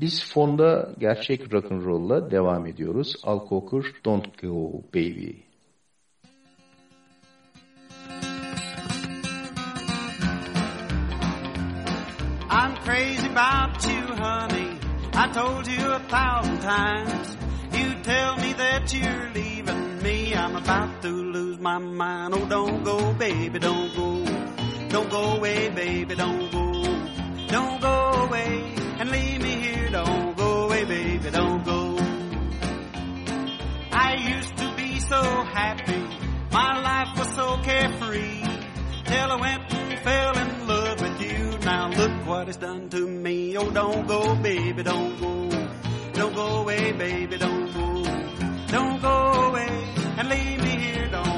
Biz 0.00 0.32
fonda 0.32 0.94
gerçek 0.98 1.52
rock'n'roll'la 1.52 2.30
devam 2.30 2.66
ediyoruz. 2.66 3.16
Al 3.22 3.48
Coker, 3.48 3.82
Don't 4.04 4.42
Go 4.42 4.82
Baby. 4.94 5.46
I'm 12.50 12.74
crazy 12.84 13.26
about 13.26 13.84
you, 13.84 14.02
honey. 14.16 14.78
I 15.14 15.32
told 15.32 15.66
you 15.66 15.92
a 15.92 15.98
thousand 16.08 16.60
times. 16.60 17.36
You 17.72 18.02
tell 18.02 18.36
me 18.36 18.52
that 18.52 18.92
you're 18.92 19.30
leaving. 19.34 19.85
I'm 20.36 20.54
about 20.54 21.02
to 21.02 21.08
lose 21.08 21.58
my 21.58 21.78
mind. 21.78 22.34
Oh, 22.34 22.46
don't 22.46 22.84
go, 22.84 23.12
baby, 23.14 23.58
don't 23.58 23.94
go. 23.96 24.24
Don't 24.88 25.10
go 25.10 25.36
away, 25.36 25.70
baby, 25.70 26.14
don't 26.14 26.50
go. 26.52 26.82
Don't 27.48 27.80
go 27.80 28.12
away 28.24 28.74
and 28.98 29.10
leave 29.10 29.42
me 29.42 29.50
here. 29.50 29.88
Don't 29.90 30.36
go 30.36 30.64
away, 30.66 30.84
baby, 30.84 31.30
don't 31.30 31.64
go. 31.64 31.96
I 33.92 34.14
used 34.36 34.56
to 34.58 34.74
be 34.76 35.00
so 35.00 35.22
happy. 35.22 36.04
My 36.52 36.80
life 36.80 37.18
was 37.18 37.34
so 37.34 37.58
carefree. 37.62 38.42
Till 39.04 39.32
I 39.32 39.36
went 39.40 39.72
and 39.72 39.98
fell 40.00 40.38
in 40.38 40.68
love 40.68 41.00
with 41.00 41.20
you. 41.22 41.58
Now 41.60 41.88
look 41.88 42.26
what 42.26 42.48
it's 42.48 42.58
done 42.58 42.90
to 42.90 43.06
me. 43.06 43.56
Oh, 43.56 43.70
don't 43.70 44.06
go, 44.06 44.34
baby, 44.36 44.82
don't 44.82 45.18
go. 45.18 45.48
Don't 46.12 46.34
go 46.34 46.46
away, 46.60 46.92
baby, 46.92 47.38
don't 47.38 47.72
go. 47.72 48.02
Don't 48.68 49.00
go 49.00 49.48
away 49.48 50.05
and 50.18 50.28
leave 50.28 50.62
me 50.62 50.70
here. 50.70 51.08
Don't 51.08 51.35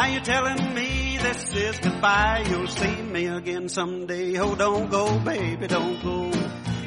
Now 0.00 0.06
you're 0.06 0.22
telling 0.22 0.72
me 0.72 1.18
this 1.18 1.52
is 1.52 1.78
goodbye. 1.78 2.46
You'll 2.48 2.68
see 2.68 3.02
me 3.02 3.26
again 3.26 3.68
someday. 3.68 4.38
Oh, 4.38 4.54
don't 4.54 4.90
go, 4.90 5.18
baby, 5.18 5.66
don't 5.66 6.02
go. 6.02 6.30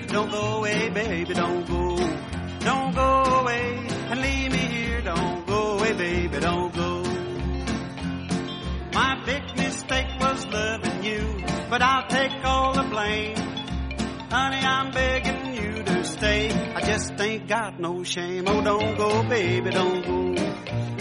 Don't 0.08 0.32
go 0.32 0.58
away, 0.58 0.90
baby, 0.90 1.32
don't 1.36 1.64
go. 1.68 1.96
Don't 2.62 2.96
go 2.96 3.24
away 3.42 3.86
and 4.10 4.20
leave 4.20 4.52
me 4.52 4.58
here. 4.58 5.02
Don't 5.02 5.46
go 5.46 5.78
away, 5.78 5.94
baby, 5.94 6.40
don't 6.40 6.74
go. 6.74 7.04
My 8.94 9.22
big 9.28 9.44
mistake 9.58 10.08
was 10.20 10.48
loving 10.48 11.04
you, 11.04 11.38
but 11.70 11.84
I'll 11.84 12.08
take 12.08 12.44
all 12.44 12.74
the 12.74 12.82
blame. 12.82 13.36
Honey, 14.32 14.58
I'm 14.58 14.90
begging 14.90 15.54
you 15.54 15.84
to 15.84 16.04
stay. 16.04 16.50
I 16.50 16.82
just 16.82 17.22
ain't 17.22 17.48
got 17.48 17.80
no 17.80 18.04
shame. 18.04 18.46
Oh, 18.48 18.64
don't 18.64 18.98
go, 18.98 19.22
baby, 19.30 19.70
don't 19.70 20.02
go. 20.04 20.53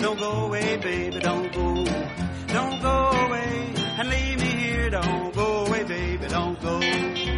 Don't 0.02 0.18
go 0.18 0.46
away, 0.46 0.76
baby, 0.78 1.20
don't 1.20 1.52
go. 1.52 1.84
Don't 2.48 2.82
go 2.82 3.10
away 3.24 3.72
and 3.98 4.10
leave 4.10 4.40
me 4.40 4.46
here. 4.46 4.90
Don't 4.90 5.32
go 5.32 5.66
away, 5.66 5.84
baby, 5.84 6.26
don't 6.26 6.60
go. 6.60 7.31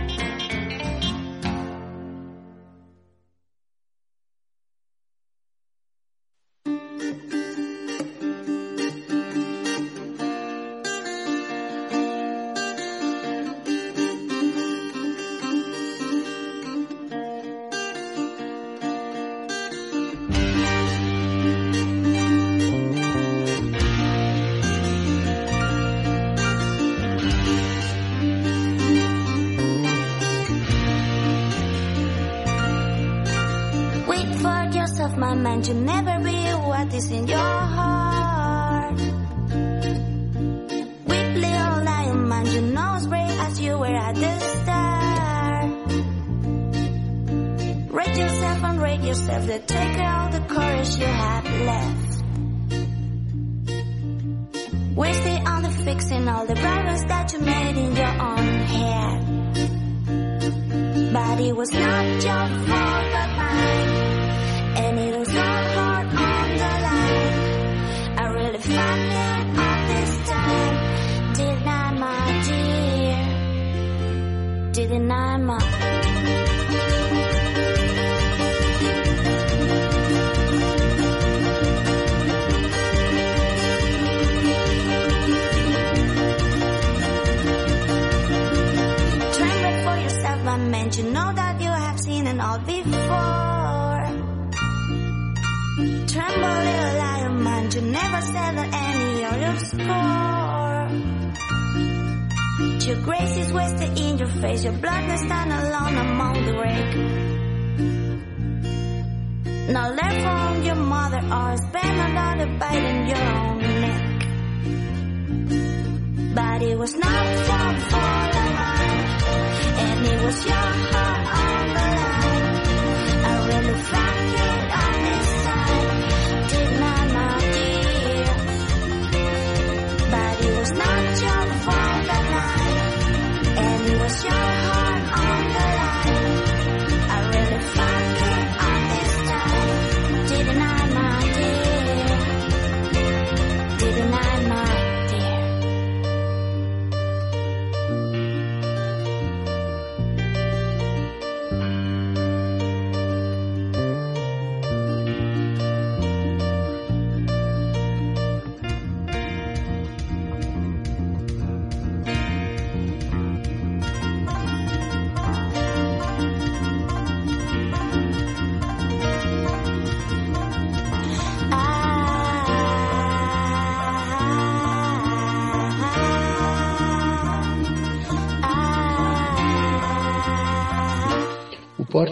you 35.67 35.73
never 35.73 36.14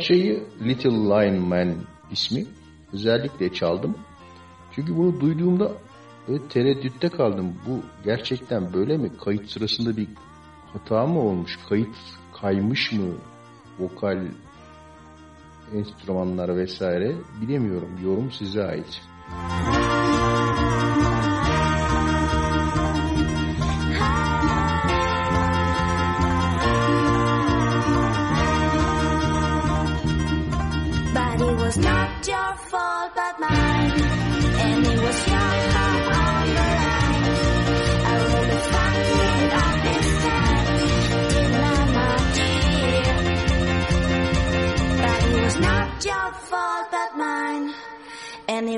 parçayı 0.03 0.43
Little 0.65 0.91
Lion 0.91 1.49
Man 1.49 1.75
ismi 2.11 2.45
özellikle 2.93 3.53
çaldım. 3.53 3.95
Çünkü 4.75 4.97
bunu 4.97 5.21
duyduğumda 5.21 5.73
böyle 6.29 6.49
tereddütte 6.49 7.09
kaldım. 7.09 7.55
Bu 7.67 7.81
gerçekten 8.05 8.73
böyle 8.73 8.97
mi? 8.97 9.11
Kayıt 9.25 9.51
sırasında 9.51 9.97
bir 9.97 10.09
hata 10.73 11.07
mı 11.07 11.21
olmuş? 11.21 11.59
Kayıt 11.69 11.97
kaymış 12.41 12.93
mı? 12.93 13.15
Vokal 13.79 14.19
enstrümanlar 15.75 16.57
vesaire 16.57 17.13
bilemiyorum. 17.41 17.91
Yorum 18.05 18.33
size 18.33 18.65
ait. 18.65 19.03
But 19.67 19.82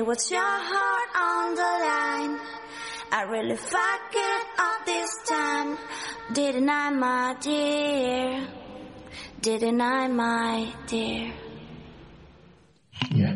Was 0.05 0.29
your 0.29 0.39
heart 0.71 1.09
on 1.29 1.55
the 1.55 1.71
line. 1.89 2.39
I 3.11 3.23
really 3.23 3.55
fucked 3.55 4.13
it 4.13 4.45
up 4.59 4.85
this 4.85 5.09
time. 5.27 5.77
Didn't 6.31 6.69
I, 6.69 6.89
my 6.91 7.35
dear? 7.41 8.47
Didn't 9.41 9.81
I, 9.81 10.07
my 10.07 10.67
dear? 10.87 11.33
Ya, 13.15 13.35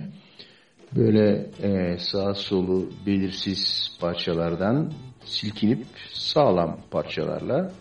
Böyle 0.95 1.49
e, 1.63 1.97
sağ 1.97 2.33
solu 2.33 2.89
belirsiz 3.05 3.91
parçalardan 4.01 4.93
silkinip 5.25 5.85
sağlam 6.13 6.79
parçalarla 6.91 7.71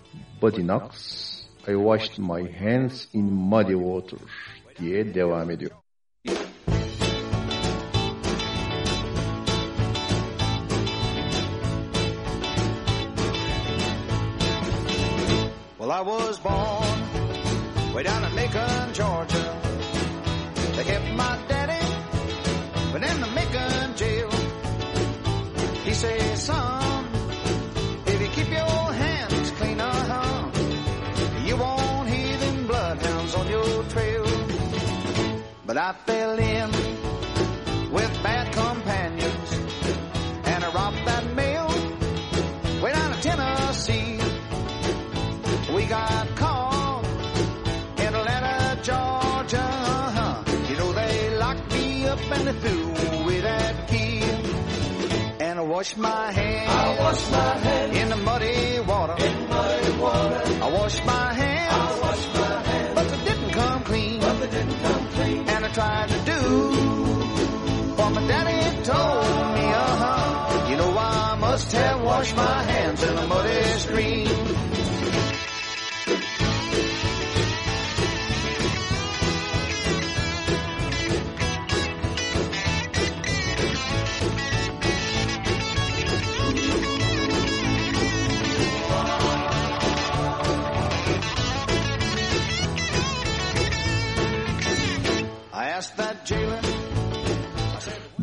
Body 0.43 0.63
Knocks 0.63 1.29
I 1.69 1.75
washed 1.75 2.19
my 2.19 2.53
hands 2.53 3.07
in 3.15 3.25
muddy 3.25 3.73
water 3.73 4.19
diye 4.81 5.15
devam 5.15 5.51
ediyor. 5.51 5.88
I 15.99 16.01
was 16.01 16.39
born 16.39 17.93
way 17.93 18.05
down 18.05 18.23
in 18.23 18.33
Macon, 18.37 18.95
Georgia. 18.95 19.61
They 20.77 20.85
kept 20.85 21.11
my 21.17 21.37
daddy, 21.49 21.87
but 22.93 23.03
in 23.03 23.21
the 23.21 23.27
Macon 23.27 23.97
jail. 23.97 24.31
He 25.83 25.93
says, 25.95 26.45
son, 26.45 27.05
if 28.07 28.21
you 28.21 28.29
keep 28.29 28.49
your 28.49 28.93
hands 29.03 29.51
clean, 29.59 29.81
uh-huh, 29.81 30.51
you 31.45 31.57
won't 31.57 32.09
hear 32.09 32.37
them 32.37 32.67
bloodhounds 32.69 33.35
on 33.35 33.49
your 33.49 33.83
trail. 33.95 34.27
But 35.67 35.79
I 35.79 35.95
fell 36.07 36.39
in 36.39 36.98
Washed 55.79 55.97
my 55.97 56.33
hands. 56.33 56.69
I 56.69 56.99
washed 56.99 57.31
my 57.31 57.57
hands 57.59 57.97
in 57.99 58.09
the 58.09 58.17
muddy 58.17 58.81
water. 58.81 59.15
In 59.25 59.49
muddy 59.49 59.91
water. 60.01 60.43
I 60.61 60.73
washed 60.73 61.05
my 61.07 61.33
hands. 61.35 61.73
I 61.73 62.01
washed 62.01 62.35
my 62.35 62.63
hands, 62.69 62.95
but 62.97 63.09
they 63.09 63.25
didn't 63.29 63.51
come 63.53 63.85
clean. 63.85 64.19
But 64.19 64.41
they 64.41 64.51
didn't 64.51 64.81
come 64.81 65.09
clean. 65.11 65.49
And 65.49 65.65
I 65.65 65.69
tried 65.69 66.09
to 66.09 66.19
do 66.33 66.41
what 67.95 68.11
my 68.11 68.27
daddy 68.27 68.83
told 68.83 69.55
me. 69.55 69.67
Uh 69.85 69.97
huh. 70.03 70.69
You 70.69 70.77
know 70.79 70.91
why 70.91 71.13
I 71.33 71.37
must 71.37 71.71
have 71.71 72.03
washed 72.03 72.35
my 72.35 72.63
hands 72.65 73.03
in 73.05 73.17
a 73.17 73.27
muddy 73.29 73.63
stream. 73.79 74.28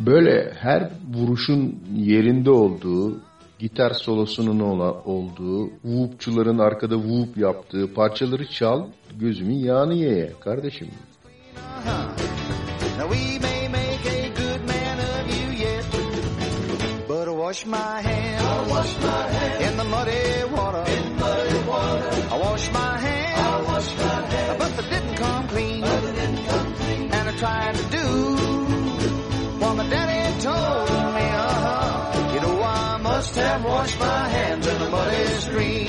Böyle 0.06 0.52
her 0.58 0.90
vuruşun 1.14 1.80
yerinde 1.96 2.50
olduğu, 2.50 3.20
gitar 3.58 3.90
solosunun 3.90 4.60
ola, 4.60 4.92
olduğu, 4.92 5.70
whoopçuların 5.70 6.58
arkada 6.58 6.94
whoop 6.94 7.36
yaptığı 7.36 7.94
parçaları 7.94 8.46
çal, 8.46 8.86
gözümün 9.20 9.58
yağını 9.58 9.94
ye 9.94 10.32
kardeşim. 10.40 10.88
Now 12.98 13.14
we 13.14 13.38
may 13.38 13.68
make 13.68 14.06
a 14.06 14.28
good 14.28 14.60
man 14.68 14.98
of 14.98 15.26
you 15.36 15.52
yet, 15.52 15.84
but 17.08 17.28
I 17.28 17.30
wash 17.30 17.66
my 17.66 17.76
hands. 17.76 18.42
I 18.42 18.68
wash 18.68 18.96
my 19.02 19.06
hands 19.06 19.72
in 19.72 19.78
the 19.78 19.84
muddy 19.84 20.42
water. 20.56 20.84
In 20.92 21.12
muddy 21.12 21.58
water. 21.66 22.12
I 22.32 22.38
wash 22.38 22.72
my 22.72 22.95
washed 33.86 34.00
my 34.00 34.28
hands 34.28 34.66
in 34.66 34.78
the 34.80 34.90
muddy 34.90 35.26
stream. 35.26 35.86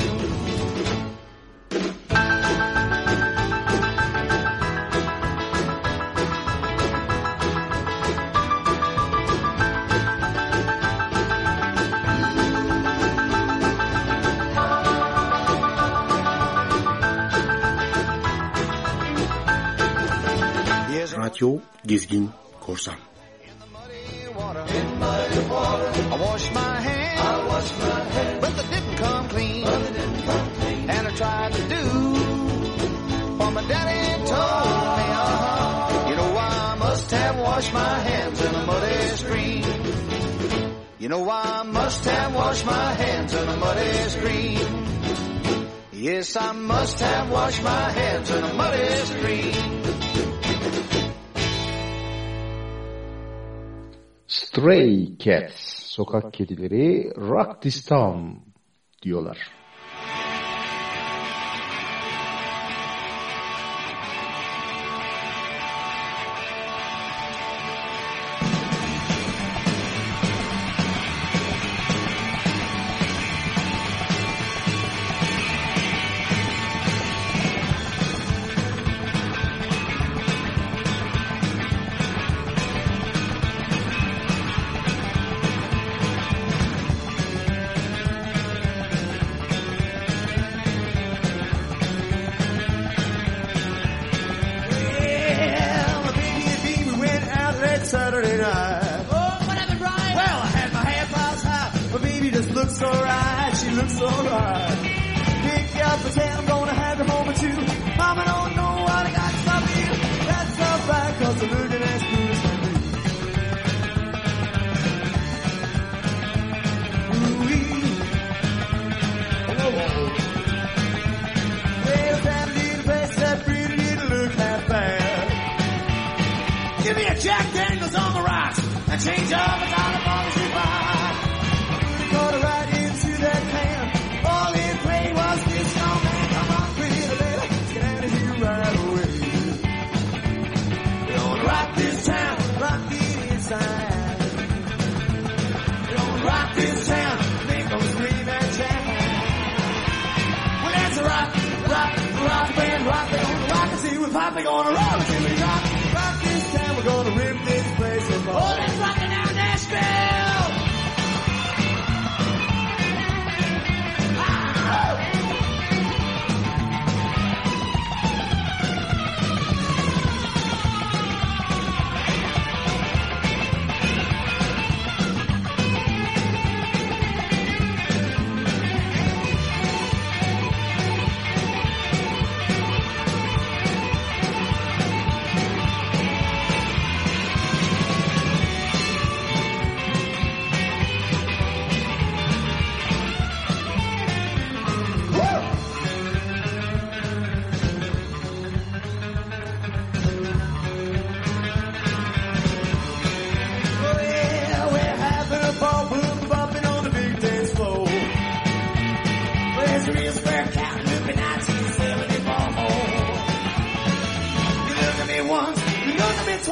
Radyo 21.18 21.62
Gezgin 21.84 22.32
Korsan 22.62 23.00
I 26.50 26.77
wash 27.58 27.72
my 27.80 27.86
hands. 27.86 27.88
I 27.88 27.88
wash 27.88 27.90
my 27.90 28.04
hands, 28.14 28.40
but 28.42 28.52
they 28.58 28.68
didn't 28.76 28.98
come 28.98 29.30
clean. 29.30 29.64
But 29.66 29.80
they 29.80 29.94
didn't 29.94 30.24
come 30.24 30.50
clean. 30.52 30.90
And 30.90 31.08
I 31.08 31.12
tried 31.12 31.54
to 31.54 31.62
do 31.76 31.84
what 33.38 33.52
my 33.52 33.68
daddy 33.68 34.26
told 34.26 34.98
me. 34.98 35.06
Uh-huh. 35.18 36.10
You 36.10 36.16
know 36.16 36.38
I 36.38 36.76
must 36.80 37.12
have 37.12 37.40
washed 37.40 37.74
my 37.74 38.00
hands 38.00 38.42
in 38.42 38.56
a 38.56 38.66
muddy 38.66 39.08
stream. 39.18 39.64
You 41.00 41.10
know 41.10 41.30
I 41.30 41.64
must 41.64 42.06
have 42.06 42.36
washed 42.36 42.66
my 42.66 42.94
hands 42.94 43.34
in 43.34 43.48
a 43.48 43.58
muddy 43.58 44.10
stream. 44.10 44.86
Yes, 45.94 46.36
I 46.36 46.52
must 46.52 47.00
have 47.00 47.32
washed 47.32 47.64
my 47.64 47.92
hands 47.92 48.30
in 48.30 48.44
a 48.44 48.54
muddy 48.54 48.96
stream. 49.06 49.78
Stray 54.28 55.16
Cats, 55.20 55.77
sokak 55.98 56.34
kedileri, 56.34 57.12
Town 57.86 58.36
diyorlar. 59.04 59.57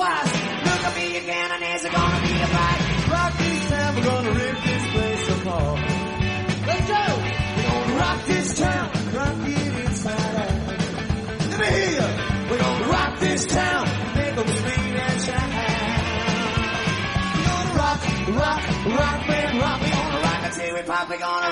twice. 0.05 0.33
Look 0.65 0.81
at 0.85 0.93
me 0.95 1.17
again 1.17 1.49
and 1.51 1.63
is 1.75 1.85
it 1.85 1.91
gonna 1.91 2.21
be 2.21 2.33
a 2.41 2.49
fight? 2.55 2.79
Rock 3.11 3.33
this 3.37 3.69
town, 3.69 3.95
we're 3.95 4.03
gonna 4.03 4.31
rip 4.31 4.57
this 4.69 4.85
place 4.93 5.25
apart. 5.35 5.79
Let's 6.67 6.87
go! 6.93 7.03
We're 7.55 7.69
gonna 7.69 8.01
rock 8.03 8.19
this 8.25 8.47
town, 8.59 8.85
rock 9.17 9.35
it 9.45 9.85
inside 9.85 10.35
out. 10.43 10.53
Let 11.49 11.59
me 11.59 11.67
hear 11.77 11.91
you! 11.97 12.07
We're 12.49 12.61
gonna 12.65 12.87
rock 12.95 13.19
this 13.19 13.45
town, 13.45 13.85
make 14.15 14.35
them 14.35 14.47
scream 14.59 14.95
and 15.05 15.21
shout. 15.25 15.49
We're 17.35 17.49
gonna 17.49 17.73
rock, 17.81 17.99
rock, 18.41 18.61
rock, 18.99 19.19
man, 19.29 19.51
rock. 19.63 19.77
We're 19.81 19.95
gonna 19.97 20.21
rock 20.27 20.41
until 20.45 20.73
we 20.75 20.81
pop, 20.83 21.09
we're 21.09 21.19
gonna 21.19 21.44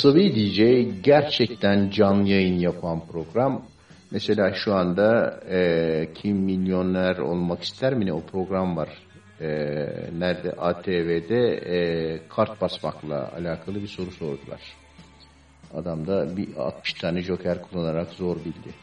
Sıvı 0.00 0.34
DJ 0.34 0.60
gerçekten 1.02 1.90
canlı 1.90 2.28
yayın 2.28 2.58
yapan 2.58 3.06
program. 3.06 3.62
Mesela 4.10 4.54
şu 4.54 4.74
anda 4.74 5.40
e, 5.50 6.08
Kim 6.14 6.36
Milyoner 6.36 7.18
Olmak 7.18 7.62
ister 7.62 7.94
mi 7.94 8.06
ne 8.06 8.12
o 8.12 8.20
program 8.20 8.76
var. 8.76 8.88
E, 9.40 9.48
nerede? 10.18 10.52
ATV'de 10.52 11.52
e, 11.52 11.78
kart 12.28 12.60
basmakla 12.60 13.32
alakalı 13.36 13.82
bir 13.82 13.86
soru 13.86 14.10
sordular. 14.10 14.60
Adam 15.74 16.06
da 16.06 16.36
bir 16.36 16.56
60 16.56 16.94
tane 16.94 17.22
joker 17.22 17.62
kullanarak 17.62 18.10
zor 18.10 18.36
bildi. 18.36 18.74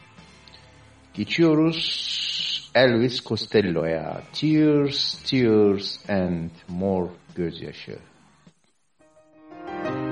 Geçiyoruz 1.14 2.70
Elvis 2.74 3.24
Costello'ya. 3.24 4.22
Tears, 4.32 5.22
Tears 5.22 6.10
and 6.10 6.50
More 6.68 7.10
Gözyaşı. 7.36 7.98
Müzik 9.84 10.07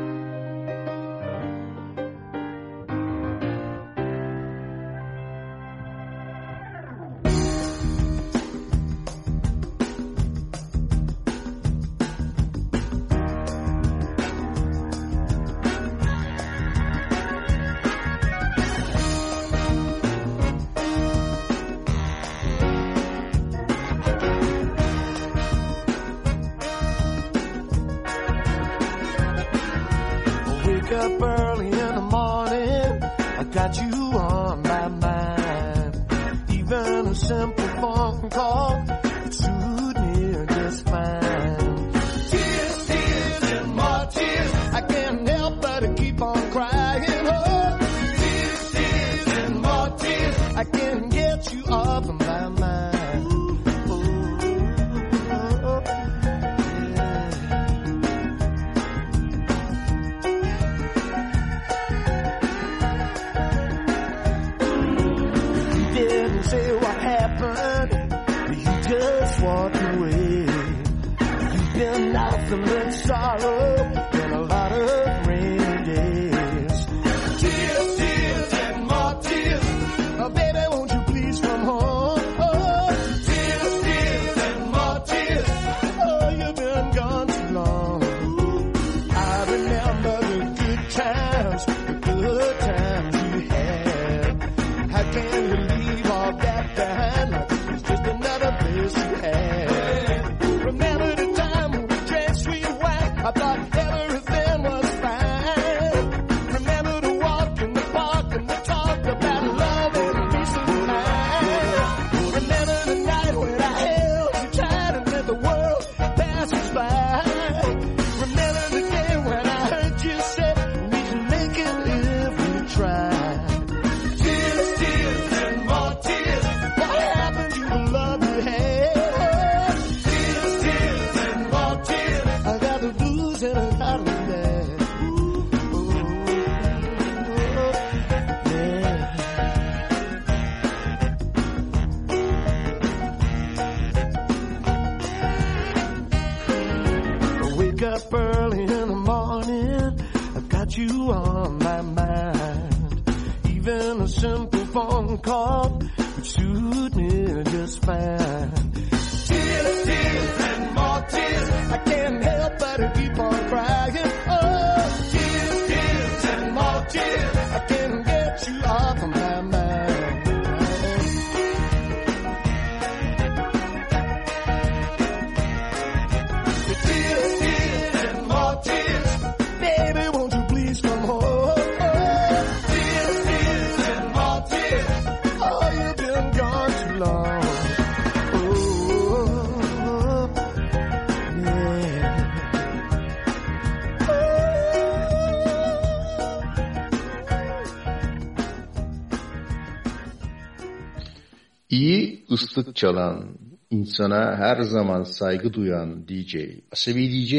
ıslık 202.37 202.77
çalan, 202.77 203.39
insana 203.71 204.37
her 204.37 204.61
zaman 204.61 205.03
saygı 205.03 205.53
duyan 205.53 206.09
DJ, 206.09 206.37
Asabi 206.73 207.11
DJ 207.11 207.33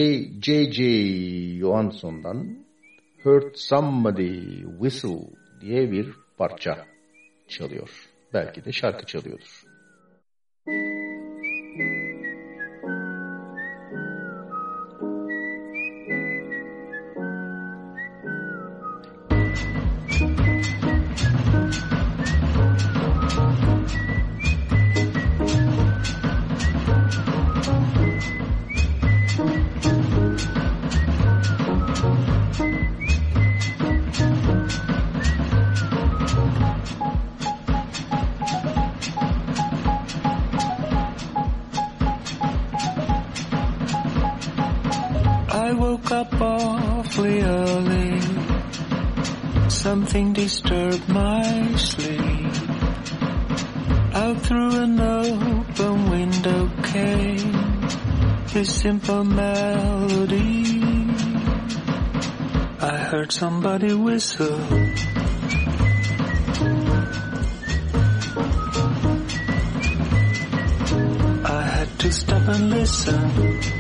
J.J. 0.45 1.59
Johansson'dan 1.59 2.65
Heard 3.23 3.55
Somebody 3.55 4.61
Whistle 4.81 5.37
diye 5.61 5.91
bir 5.91 6.09
parça 6.37 6.85
çalıyor. 7.47 7.89
Belki 8.33 8.65
de 8.65 8.71
şarkı 8.71 9.05
çalıyordur. 9.05 9.66
I 45.67 45.73
woke 45.73 46.11
up 46.11 46.33
awfully 46.39 47.41
early. 47.41 48.21
Something 49.69 50.31
disturbed 50.31 51.09
my 51.09 51.75
sleep. 51.75 52.53
Out 54.13 54.37
through 54.45 54.75
an 54.85 54.97
open 54.97 56.09
window 56.09 56.71
came 56.83 57.81
this 58.53 58.79
simple 58.79 59.25
melody. 59.25 60.63
I 62.79 62.97
heard 63.09 63.33
somebody 63.33 63.93
whistle. 63.93 64.61
I 71.43 71.61
had 71.75 71.99
to 71.99 72.11
stop 72.13 72.47
and 72.47 72.69
listen. 72.69 73.76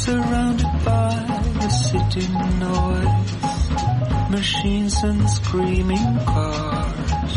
Surrounded 0.00 0.72
by 0.82 1.12
the 1.60 1.68
city 1.68 2.26
noise, 2.58 4.30
machines 4.30 4.96
and 5.04 5.28
screaming 5.28 6.18
cars. 6.24 7.36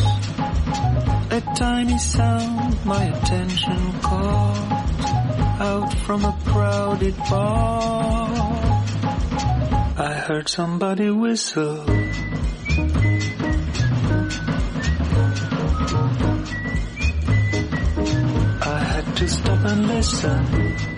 A 1.29 1.41
tiny 1.57 1.97
sound 1.97 2.85
my 2.85 3.03
attention 3.03 3.99
caught 3.99 5.59
out 5.59 5.93
from 6.05 6.23
a 6.23 6.31
crowded 6.45 7.17
bar. 7.29 8.29
I 9.97 10.13
heard 10.25 10.47
somebody 10.47 11.09
whistle. 11.09 11.83
I 18.61 18.79
had 18.93 19.17
to 19.17 19.27
stop 19.27 19.65
and 19.65 19.87
listen. 19.89 20.92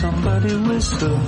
Somebody 0.00 0.54
whistle. 0.54 1.18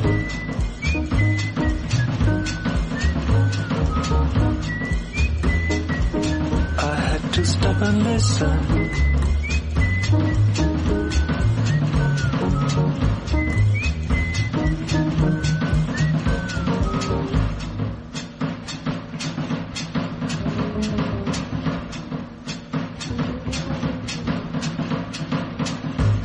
I 6.78 6.94
had 7.06 7.32
to 7.32 7.44
stop 7.44 7.82
and 7.82 8.02
listen. 8.04 8.58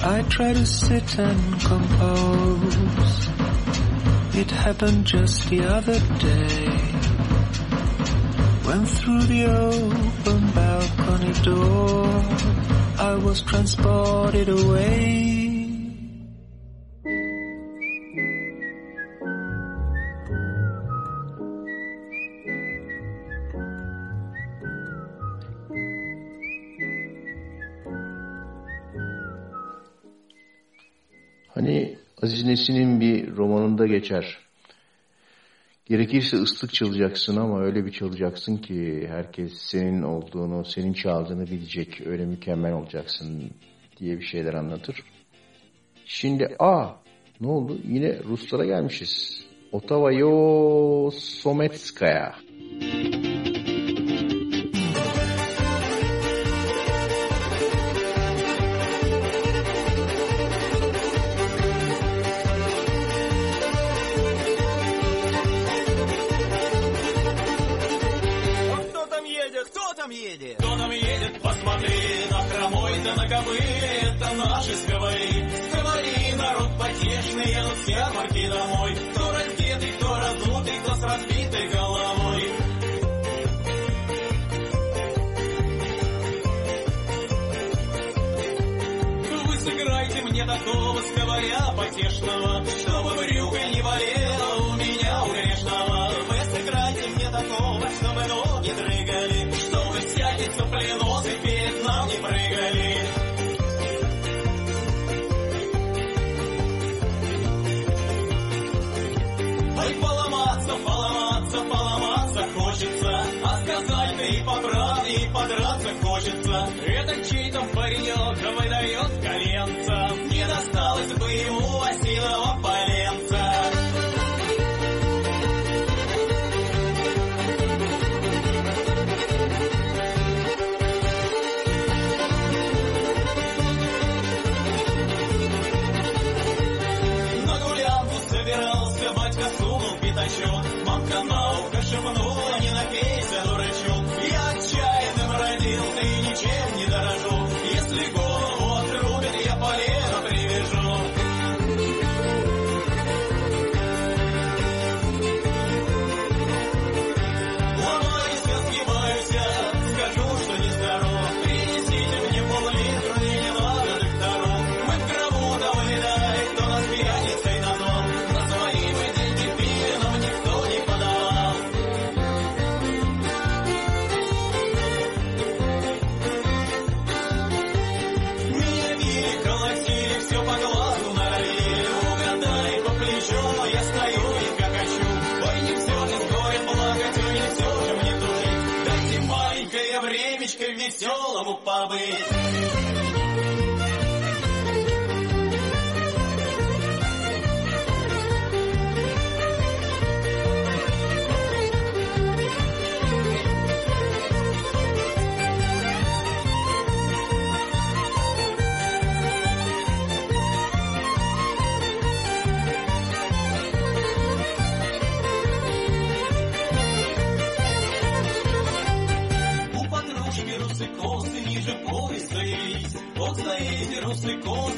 I 0.07 0.21
try 0.29 0.53
to 0.53 0.65
sit 0.65 1.17
and 1.17 1.61
compose. 1.61 1.84
It 4.45 4.51
happened 4.51 5.05
just 5.05 5.49
the 5.49 5.65
other 5.65 5.99
day. 6.19 6.67
When 8.67 8.85
through 8.85 9.23
the 9.23 9.45
open 9.45 10.51
balcony 10.51 11.33
door, 11.41 12.05
I 12.99 13.15
was 13.15 13.41
transported 13.41 14.49
away. 14.49 15.44
geçer. 33.99 34.37
Gerekirse 35.85 36.37
ıslık 36.37 36.73
çalacaksın 36.73 37.37
ama 37.37 37.61
öyle 37.61 37.85
bir 37.85 37.91
çalacaksın 37.91 38.57
ki 38.57 39.07
herkes 39.07 39.53
senin 39.53 40.01
olduğunu, 40.01 40.65
senin 40.65 40.93
çaldığını 40.93 41.47
bilecek. 41.47 42.07
Öyle 42.07 42.25
mükemmel 42.25 42.73
olacaksın 42.73 43.51
diye 43.99 44.19
bir 44.19 44.25
şeyler 44.25 44.53
anlatır. 44.53 45.03
Şimdi 46.05 46.55
a 46.59 46.89
ne 47.41 47.47
oldu? 47.47 47.77
Yine 47.87 48.19
Ruslara 48.23 48.65
gelmişiz. 48.65 49.45
Ottawa 49.71 50.11
Yo 50.11 51.11
Sometskaya. 51.11 52.35
Müzik 52.81 53.24
наследие. 70.35 70.55
Кто 70.55 70.75
нам 70.75 70.91
едет, 70.91 71.41
посмотри, 71.41 72.27
на 72.29 72.41
хромой 72.41 72.91
да 73.03 73.15
на 73.15 73.27
кобыле, 73.27 73.99
это 74.01 74.33
наши 74.35 74.75
сковори. 74.75 75.49
Сковори, 75.69 76.33
народ 76.37 76.69
потешный, 76.79 77.53
едут 77.53 77.77
все 77.83 78.05
морки 78.13 78.47
домой. 78.47 78.95
Кто 79.11 79.31
раздетый, 79.31 79.91
кто 79.93 80.15
раздутый, 80.15 80.79
кто 80.79 80.95
с 80.95 81.03
разбитой 81.03 81.67
головой. 81.69 82.51
Вы 89.45 89.57
сыграйте 89.57 90.21
мне 90.21 90.45
такого 90.45 91.01
сковаря 91.01 91.73
потешного, 91.77 92.65
что 92.65 92.94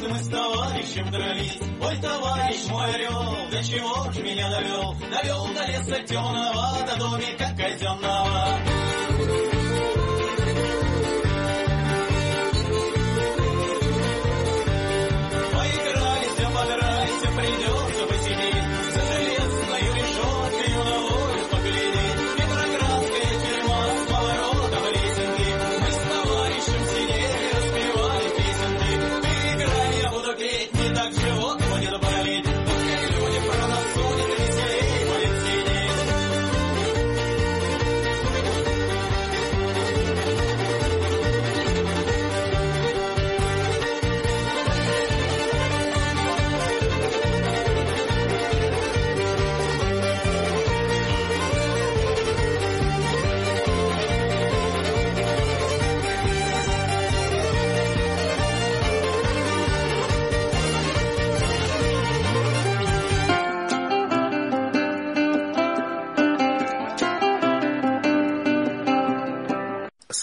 Мы 0.09 0.17
с 0.19 0.27
товарищем 0.29 1.11
дрались. 1.11 1.59
Ой, 1.81 1.97
товарищ 1.97 2.65
мой 2.69 2.93
орел, 2.93 3.49
до 3.51 3.63
чего 3.63 4.11
ж 4.11 4.17
меня 4.19 4.49
довел? 4.49 4.95
Довел 5.11 5.47
до 5.53 5.65
леса 5.65 6.03
темного, 6.03 6.77
до 6.87 6.97
домика 6.97 7.53
казенного. 7.57 8.66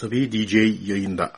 Sıvı 0.05 0.33
DJ 0.33 0.55
yayında. 0.89 1.33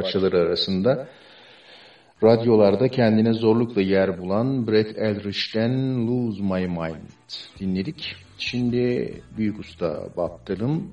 parçaları 0.00 0.38
arasında 0.38 1.08
radyolarda 2.22 2.88
kendine 2.88 3.32
zorlukla 3.32 3.82
yer 3.82 4.18
bulan 4.18 4.66
Brett 4.66 4.98
Eldridge'den 4.98 6.06
Lose 6.06 6.42
My 6.42 6.66
Mind 6.66 7.60
dinledik. 7.60 8.16
Şimdi 8.38 9.12
büyük 9.36 9.58
usta 9.58 10.08
Battal'ın 10.16 10.92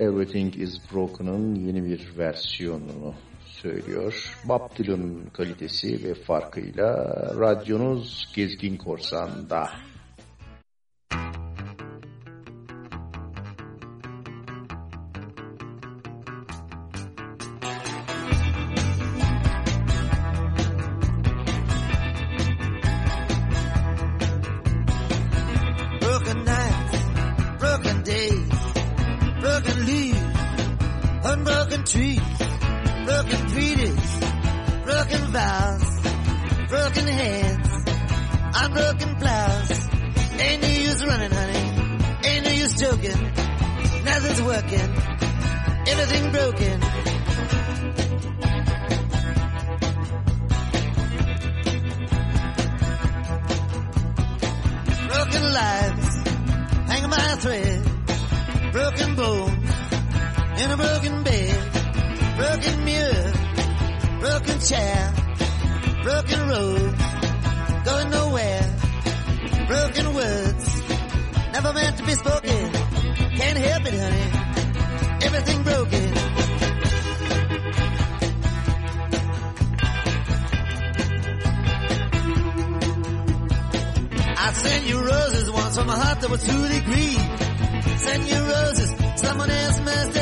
Everything 0.00 0.56
is 0.56 0.92
Broken'ın 0.92 1.54
yeni 1.54 1.84
bir 1.84 2.18
versiyonunu 2.18 3.14
söylüyor. 3.46 4.38
Bob 4.48 4.78
Dylan'ın 4.78 5.26
kalitesi 5.32 6.04
ve 6.04 6.14
farkıyla 6.14 6.94
radyonuz 7.38 8.32
Gezgin 8.36 8.76
Korsan'da. 8.76 9.68
Broken 66.22 66.48
roads 66.48 67.02
going 67.84 68.10
nowhere. 68.10 68.76
Broken 69.66 70.14
words, 70.14 70.82
never 71.52 71.72
meant 71.72 71.96
to 71.96 72.04
be 72.04 72.12
spoken. 72.12 72.72
Can't 73.38 73.58
help 73.58 73.86
it, 73.86 73.94
honey. 73.94 75.26
Everything 75.26 75.62
broken. 75.64 76.14
I 84.38 84.52
sent 84.52 84.86
you 84.86 85.04
roses 85.04 85.50
once 85.50 85.76
from 85.76 85.88
a 85.88 85.96
heart 85.96 86.20
that 86.20 86.30
was 86.30 86.46
truly 86.46 86.68
degrees. 86.68 88.00
Send 88.00 88.28
you 88.28 88.36
roses, 88.36 88.94
someone 89.16 89.50
else 89.50 89.80
must 89.80 90.12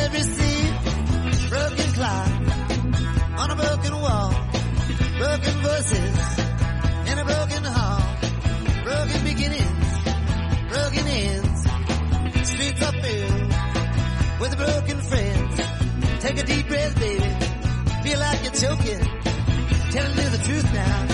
joking. 18.61 19.01
Telling 19.91 20.17
you 20.19 20.29
the 20.29 20.43
truth 20.45 20.71
now. 20.75 21.07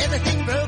Everything 0.00 0.44
broke. 0.44 0.63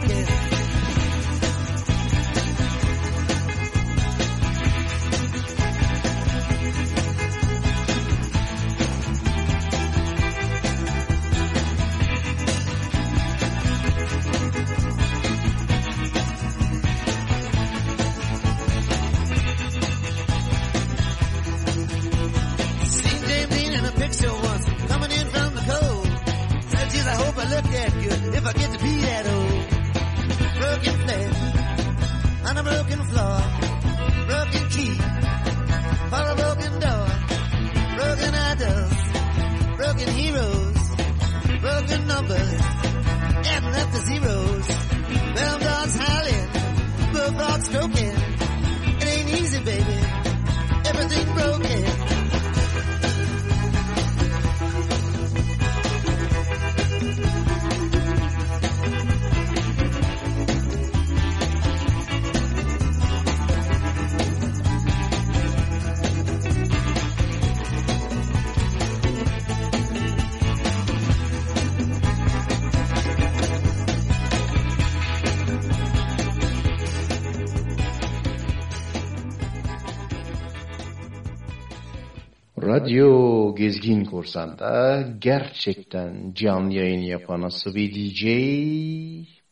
o 83.57 83.59
gezgin 83.59 84.05
korsanda 84.05 85.03
gerçekten 85.19 86.33
canlı 86.35 86.75
yayın 86.75 87.01
yapan 87.01 87.43
Asıbi 87.43 87.95
DJ 87.95 88.23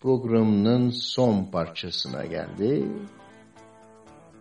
programının 0.00 0.90
son 0.90 1.44
parçasına 1.44 2.24
geldi. 2.24 2.84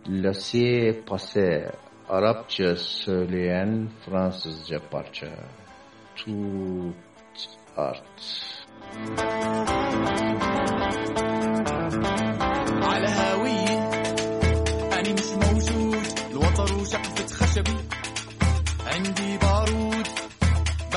Lasse 0.08 1.00
Passe 1.06 1.72
Arapça 2.08 2.76
söyleyen 2.76 3.88
Fransızca 4.06 4.80
parça. 4.90 5.28
Tut 6.16 6.94
Art. 7.76 8.20
Müzik 9.08 10.33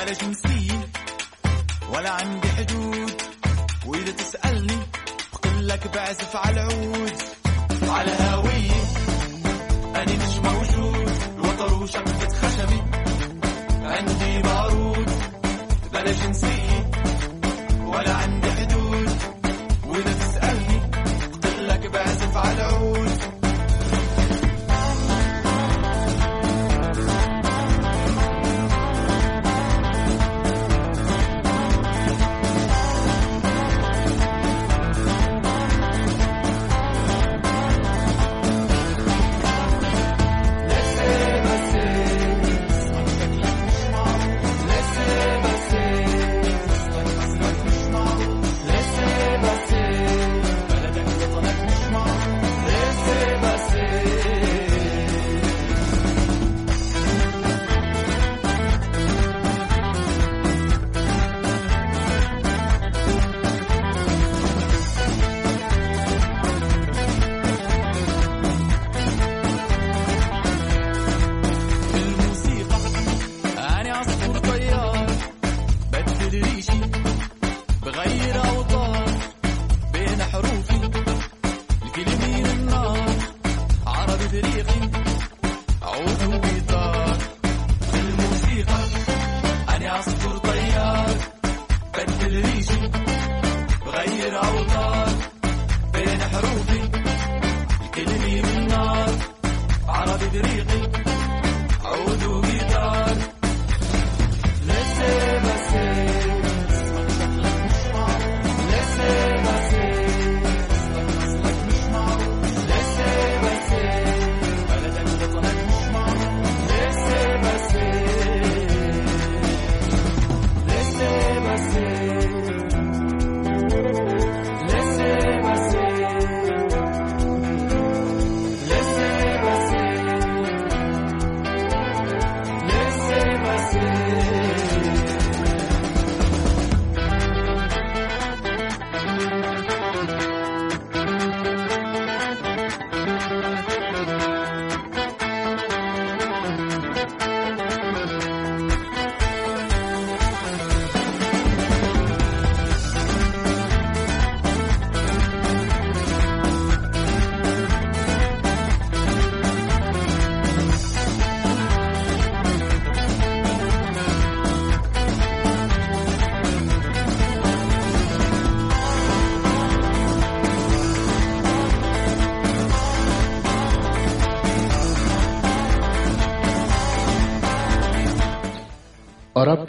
بلا 0.08 0.16
جنسية 0.16 0.90
ولا 1.94 2.10
عندي 2.10 2.48
حدود. 2.48 3.22
وإذا 3.86 4.12
تسألني 4.12 4.78
بقول 5.34 5.68
لك 5.68 5.88
بعزف 5.96 6.36
على 6.36 6.62
العود. 6.62 7.14
على 7.84 8.12
هاوية 8.12 8.82
أنا 9.96 10.14
مش 10.14 10.36
موجود. 10.38 11.12
الوتر 11.38 11.74
وشقفة 11.74 12.30
خشبي 12.30 12.82
عندي 13.84 14.42
بارود 14.42 15.10
بلا 15.94 16.12
جنسية 16.12 16.67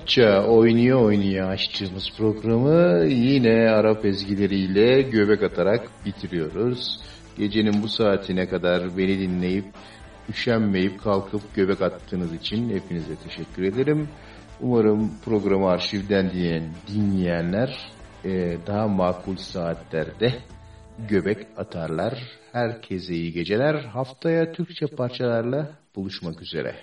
Arapça 0.09 0.47
oynuyor 0.47 1.02
oynuyor 1.02 1.51
açtığımız 1.51 2.10
programı 2.16 3.05
yine 3.06 3.70
Arap 3.70 4.05
ezgileriyle 4.05 5.02
göbek 5.02 5.43
atarak 5.43 5.90
bitiriyoruz. 6.06 7.01
Gecenin 7.39 7.82
bu 7.82 7.89
saatine 7.89 8.48
kadar 8.48 8.98
beni 8.98 9.18
dinleyip 9.18 9.64
üşenmeyip 10.28 11.01
kalkıp 11.01 11.55
göbek 11.55 11.82
attığınız 11.82 12.35
için 12.35 12.70
hepinize 12.70 13.16
teşekkür 13.16 13.62
ederim. 13.62 14.09
Umarım 14.60 15.10
programı 15.24 15.68
arşivden 15.70 16.30
dinleyen, 16.30 16.74
dinleyenler 16.89 17.90
e, 18.24 18.56
daha 18.66 18.89
makul 18.89 19.36
saatlerde 19.36 20.35
göbek 21.09 21.47
atarlar. 21.56 22.22
Herkese 22.52 23.14
iyi 23.14 23.32
geceler. 23.32 23.74
Haftaya 23.85 24.52
Türkçe 24.52 24.86
parçalarla 24.86 25.70
buluşmak 25.97 26.43
üzere. 26.43 26.74